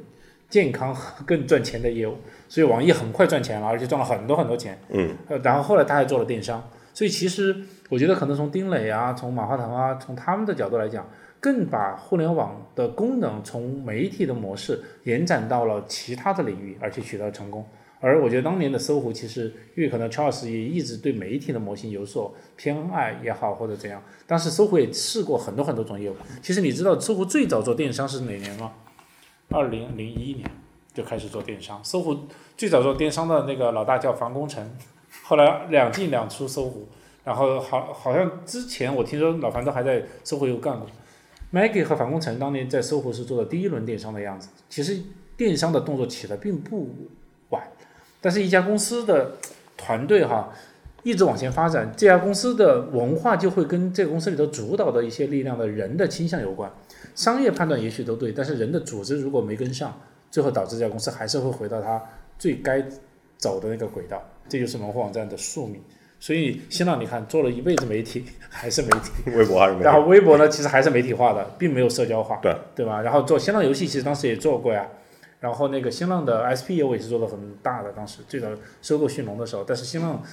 [0.50, 0.96] 健康、
[1.26, 2.16] 更赚钱的业务。
[2.48, 4.80] 所以网易很快赚钱了，而且赚了很多很多钱。
[4.88, 5.14] 嗯。
[5.44, 6.66] 然后后来他还做了电商。
[6.94, 7.54] 所以其实
[7.90, 11.06] 我觉得，可能从丁磊啊，从马化腾啊，从他们的角度来讲。
[11.42, 17.64] 更把互联网的功能从媒体的模式延展到了其他的领域，而且取得了成功。
[18.06, 24.00] 而我觉得当年的搜狐其实，因为可能 Charles 也一直对媒体的模型有所偏爱也好，或者怎样。
[24.28, 26.16] 但是搜狐也试过很多很多种业务。
[26.40, 28.74] 其实你知道搜狐最早做电商是哪年吗？
[29.50, 30.48] 二零零一年
[30.94, 31.84] 就开始做电商。
[31.84, 32.16] 搜狐
[32.56, 34.64] 最早做电商的那个老大叫樊功成，
[35.24, 36.88] 后来两进两出搜狐，
[37.24, 40.88] 然后好好像之前我听说老樊都还在搜狐有干过。
[41.52, 45.02] Maggie 和樊工成当年在搜狐是做的第一轮电商的样子，其实
[45.36, 46.94] 电商的动作起的并不，
[48.26, 49.34] 但是一家公司的
[49.78, 50.52] 团队哈
[51.04, 56.68] 一直往前发展，这家公司的文化就会跟这个公司里头主导的一些力量的人的倾向有关。
[57.14, 59.96] 商业判断也许都对，但是人的组织如果没跟上，
[60.32, 62.02] 最后导致这家公司还是会回到它
[62.40, 62.84] 最该
[63.38, 64.20] 走的那个轨道，
[64.50, 65.80] 这就是门户网站的宿命。
[66.20, 69.84] 所以新浪你看做了一辈子媒体，还是媒体， 微博还是媒体。
[69.84, 73.04] 然后微博呢，其实还是媒体化的，并没有社交化，对对吧？
[73.04, 74.88] 然后做新浪游戏，其实当时也做过呀。
[75.40, 78.48] 然后那个新浪的 SP 业务也是做的很大的，当时最早
[78.82, 80.24] 收购迅龙的时候，但是新浪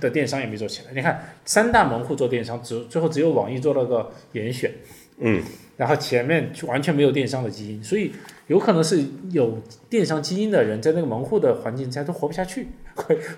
[0.00, 0.92] 的电商也没做起来。
[0.94, 4.72] 你看三大门户做电商，只最后只有网易做了个严选，
[5.18, 5.42] 嗯，
[5.76, 8.12] 然后前面完全没有电商的基因，所以
[8.46, 9.58] 有可能是有
[9.90, 12.68] 电商基因的人在那个门户的环境下都活不下去，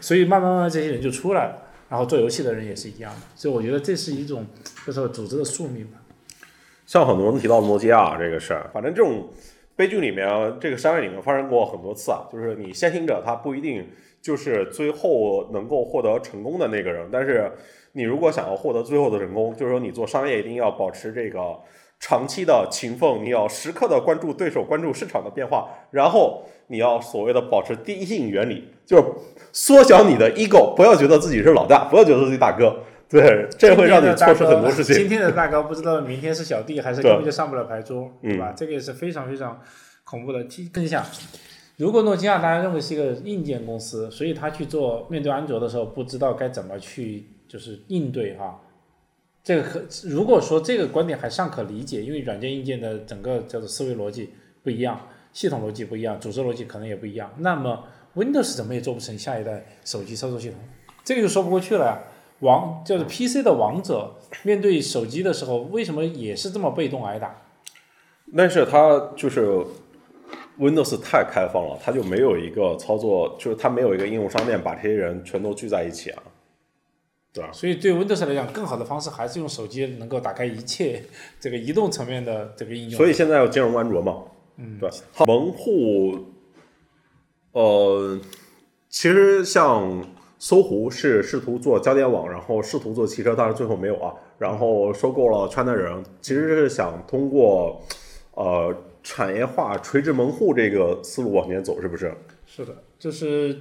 [0.00, 1.58] 所以慢慢慢这些人就出来了。
[1.86, 4.44] 然后做游戏的人也是一样的，所以我觉得这是一种
[4.86, 5.98] 就是组织的宿命吧。
[6.86, 9.28] 像很多人提到诺基亚这个事儿，反正这种
[9.76, 10.28] 悲剧里面，
[10.60, 12.28] 这个商业里面发生过很多次啊。
[12.32, 13.88] 就是你先行者他不一定
[14.22, 17.50] 就是最后能够获得成功的那个人，但是
[17.92, 21.58] 你如果想要获得最后的成功，就是说你做商业一定要保持这个
[22.00, 29.04] 长期的勤奋，你要时刻的关注对手、关注市场的变化，然后你要所谓的保持第一性原理，就是
[29.52, 32.76] 缩小你的 ego，不要觉得自己是老大，不要觉得自己大哥，
[33.10, 34.96] 对，这会让你错失很多事情。
[34.96, 38.52] 今天的大哥不知道明天是小弟还是根本就上不了牌桌，对吧？
[38.56, 39.60] 这个也是非常非常
[40.02, 40.44] 恐怖的。
[40.72, 41.04] 更像，
[41.76, 48.60] 如果诺基亚大家认为是一个硬件公司，所以他去做面对安卓的时候，不知道该怎么去就是应对哈。
[49.44, 54.30] 这个可如果说这个观点还尚可理解，因为软件硬件的整个叫做思维逻辑
[54.62, 57.30] 不一样，系统逻辑不一样，组织逻辑可能也不一样。
[57.38, 57.84] 那么
[58.16, 60.58] Windows 怎么也做不成下一代手机操作系统，
[61.04, 62.00] 这个就说不过去了呀。
[62.44, 67.34] 王就是 PC 的王者，面对手机的时候，为什么也是这么被动挨打？
[68.36, 69.64] 但是它就是
[70.58, 76.22] Windows 太开放了，它就没有一个操作，就是它没有一个应用商店把这些人全都聚在一起啊。
[77.32, 81.02] 对啊，所以对 Windows 来讲，更好的方式还是用手机能够打开一切
[81.40, 82.96] 这个移动层面的这个应用。
[82.96, 84.22] 所以现在要兼容安卓嘛？
[84.56, 84.88] 嗯，对。
[85.26, 86.16] 门户，
[87.50, 88.20] 呃，
[88.88, 90.04] 其实像
[90.44, 94.12] 搜狐是试图做家电网，然后试图做汽车，但是最后没有啊。
[94.36, 97.80] 然后收购了圈内人，其实是想通过
[98.32, 102.14] 呃产业化、垂直门户这个思路往前走，是不是？
[102.44, 103.58] 是的，就是。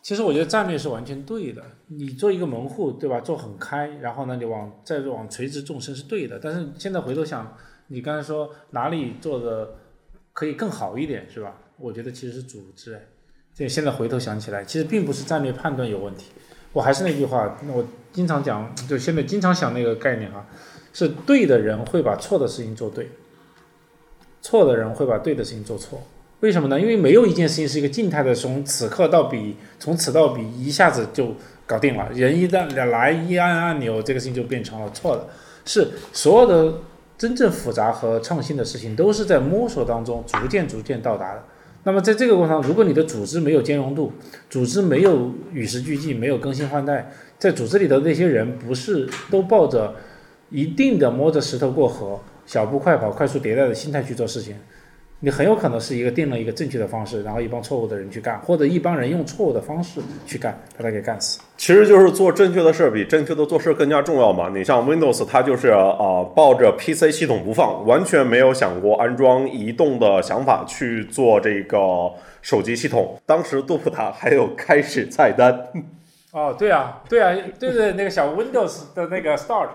[0.00, 1.60] 其实我觉得战略是完全对的。
[1.88, 3.20] 你做一个门户，对吧？
[3.20, 6.38] 做很开，然后呢，你往再往垂直纵深是对的。
[6.38, 7.56] 但是现在回头想，
[7.88, 9.74] 你刚才说哪里做的
[10.32, 11.60] 可以更好一点，是吧？
[11.78, 12.96] 我觉得其实是组织。
[13.54, 16.26] 这现在回头想起来，其实并不是战略判断有问题。
[16.72, 20.46] 我还是那句话，我经常讲，就现在经常想那个概念啊，
[20.92, 23.10] 是对的人会把错的事情做对，
[24.40, 26.00] 错的人会把对的事情做错。
[26.40, 26.80] 为什么呢？
[26.80, 31.34] 因为没有一件事情是一个静态的，从此刻到彼，从此到彼一下子就
[31.66, 32.08] 搞定了。
[32.14, 35.26] 人一旦来一按按钮，这个事情就变成了错的。
[35.66, 36.78] 是所有的
[37.18, 41.44] 真正复杂和创新的事情，都是在摸索当中逐渐逐渐到达的。
[41.82, 44.12] 那么在这个过程，如果你的组织没有兼容度，
[44.50, 49.94] 组织没有与时俱进，没有更新换代，在组织里的那些人不是都抱着
[50.50, 54.56] 一定的摸着石头过河、小步快跑、快速迭代的心态去做事情。
[55.22, 61.40] 你很有可能是一个定了一个正确的方式，然后一帮错误的人去干，或者一帮人用错误的方式去干，把他给干死。
[61.58, 64.50] 其实就是做正确的事儿比正确的做事更加重要嘛。
[64.54, 71.78] 你像 Windows，它就是啊抱着 PC 系统不放，完全没有想过安装移动的想法去做这个
[72.40, 73.20] 手机系统。
[73.26, 75.68] 当时杜普塔还有开始菜单。
[76.32, 79.68] 哦，对啊，对啊，对对，那个小 Windows 的那个 Start，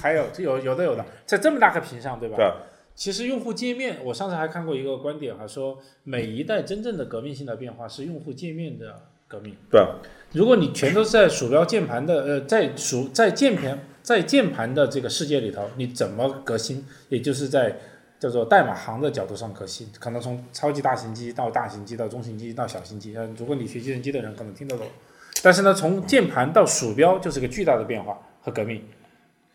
[0.00, 2.36] 还有有有的有的，在这么大个屏上，对吧？
[2.36, 2.46] 对。
[2.94, 9.56] 其实用户界面，我上次还看过一个观点哈，说每一代真正的革命性的变化是用户界面的革命。
[9.70, 9.80] 对，
[10.32, 16.86] 如果你全都是在鼠标键盘的呃，在鼠在键盘在键盘的这个世界里头，你怎么革新？
[17.08, 17.76] 也就是在
[18.20, 24.86] 叫做代码行的角度上革新，可能从超级大型机到大型机到中型机到小型机，嗯，如果你学计算机的人可能听得懂。
[25.42, 28.84] 但是呢，从键盘到鼠标就是个巨大的变化和革命。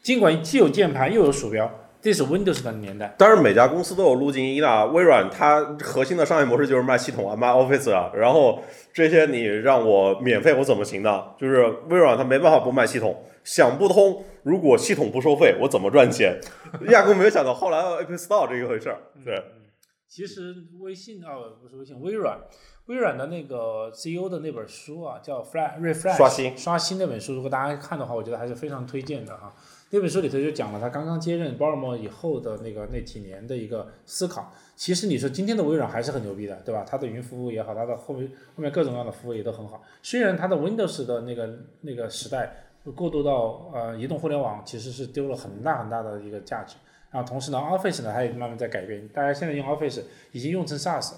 [0.02, 1.72] 尽管既有键盘又有鼠标。
[2.02, 4.88] 这是 Windows 的年代，当然每家公司都有路径一的。
[4.88, 8.12] 微软它核心的商业模式就是卖系统啊，卖 Office 啊。
[8.16, 11.26] 然后这些你让我免费，我怎么行呢？
[11.38, 16.40] 就是微软它没办法不卖系统，想不通，如果系统不收费，我怎么赚钱？
[16.90, 19.00] 压根没有想到后来 App Store 这一回事儿。
[19.26, 19.44] 对，
[20.08, 22.40] 其实微信啊，不是微信，微软，
[22.86, 29.52] 微软的那个 CEO 的那本书啊，叫 Flash Refresh 刷新刷新那本书，如果大家看的话，我觉得还是非常推荐的啊。
[29.90, 34.54] 那本书里头就讲了他刚刚接任鲍尔默以后的那个那几年的一个思考。
[34.76, 36.86] 其实你说今天的微软还是很牛逼的，对吧？
[36.88, 39.82] 它的云服务也好，它的后面后面各种各样的服务也都很好。
[40.04, 41.50] 虽然它的 Windows 的那个
[41.82, 42.54] 那个时代
[42.96, 46.76] 过渡到呃移动互联网，其实是丢了很大很大的一个价值。
[47.10, 49.08] 然后同时呢，Office 呢它也慢慢在改变。
[49.08, 51.14] 大家现在用 Office 已经用成 SaaS，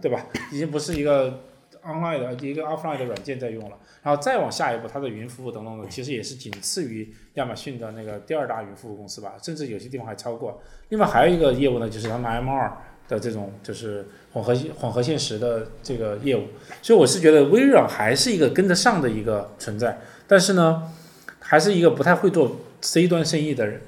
[0.00, 0.26] 对吧？
[0.50, 1.38] 已经不是一个
[1.86, 3.78] online 的一个 offline 的软件在用了。
[4.02, 10.60] 然后再往下一步，它的云服务等等的，其实也是仅次于亚马逊的那个第二大云服务公司吧，甚至有些地方还超过。
[10.90, 12.70] 另外还有一个业务呢，就是他们 MR
[13.08, 16.44] 的这种就是混合混合现实的这个业务。
[16.82, 20.92] 所以我是觉得微软还是一个跟得上的一个存在，但是呢，
[21.40, 23.80] 还是一个不太会做 C 端生意的人，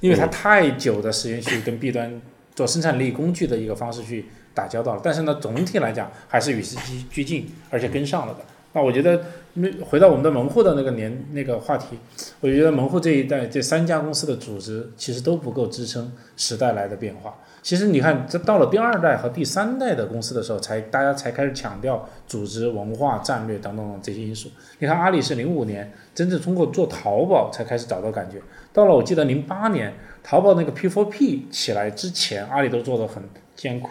[0.00, 2.20] 因为他太久的时间去跟 B 端
[2.54, 5.00] 做生产力工具的一个方式去打交道了。
[5.02, 6.76] 但是呢，总体来讲还是与时
[7.10, 8.40] 俱进，而且跟上了的。
[8.76, 11.96] 那我觉得，没回到我们的门户的那个年那个话题，
[12.40, 17.32] 我觉得门户这一代这三家公司的组织其实都不够支撑时代来的变化。
[17.62, 24.50] 其实你看，这到了第二代和第三代的公司的时候，才大家才开始强调组织、文化、战略等等等这些因素。
[24.80, 28.42] 你看，阿里是零五年真正通过做淘宝才开始找到感觉，
[28.72, 29.94] 到了我记得零八年
[30.24, 33.22] 淘宝那个 P4P 起来之前，阿里都做得很
[33.54, 33.88] 艰苦。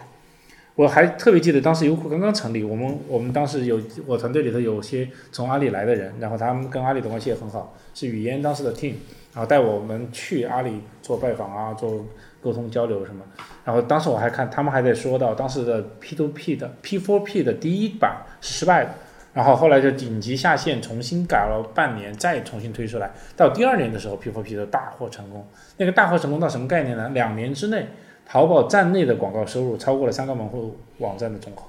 [0.76, 8.94] 我还特别记得当时优酷刚刚成立，我们我们当时有我团队里头有些从阿里来的人，然后他们跟阿里的关系也很好，是语嫣当时的 team，
[9.32, 12.04] 然后带我们去阿里做拜访啊，做
[12.42, 13.22] 沟通交流什么。
[13.64, 18.90] 然后当时我还看他们还在说到当时的 P2P 的 P4P 的第一版是失败的，
[19.32, 23.12] 然后后来就紧急下线，重新改了半年，再重新推出来。
[23.36, 25.46] 到第二年的时候，P4P 的大获成功。
[25.76, 27.08] 那个大获成功到什么概念呢？
[27.10, 27.86] 两年之内，
[28.26, 31.62] 淘宝站内的广告收入超过了三个门户网站的总和。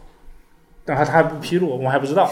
[0.83, 2.29] 但他他还不披露，我们还不知道，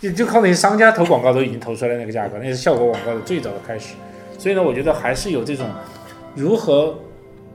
[0.00, 3.94] 就 就靠那些商家投广告都已经投出来那个价格，那是效果广告的最早的开始。
[4.38, 5.68] 所以呢，我觉得还是有这种
[6.34, 6.94] 如何。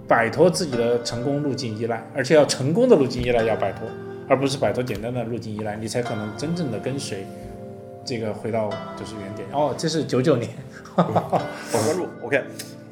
[0.08, 3.88] 摆脱自己的成功路径依赖，而且要成功的路径依赖要摆脱，
[4.30, 7.26] 而不是摆脱简单的路径依赖，你才可能真正的跟随
[8.06, 9.48] 这个回到就是原点。
[9.52, 10.48] 哦，这是九九年，
[10.96, 12.08] 我关注。
[12.24, 12.40] OK，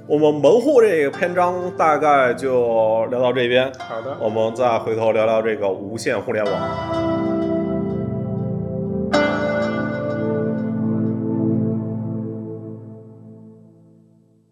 [0.05, 3.71] 我们门户这个篇章大概就聊到这边。
[3.79, 7.32] 好的，我们再回头聊聊这个无线互联网。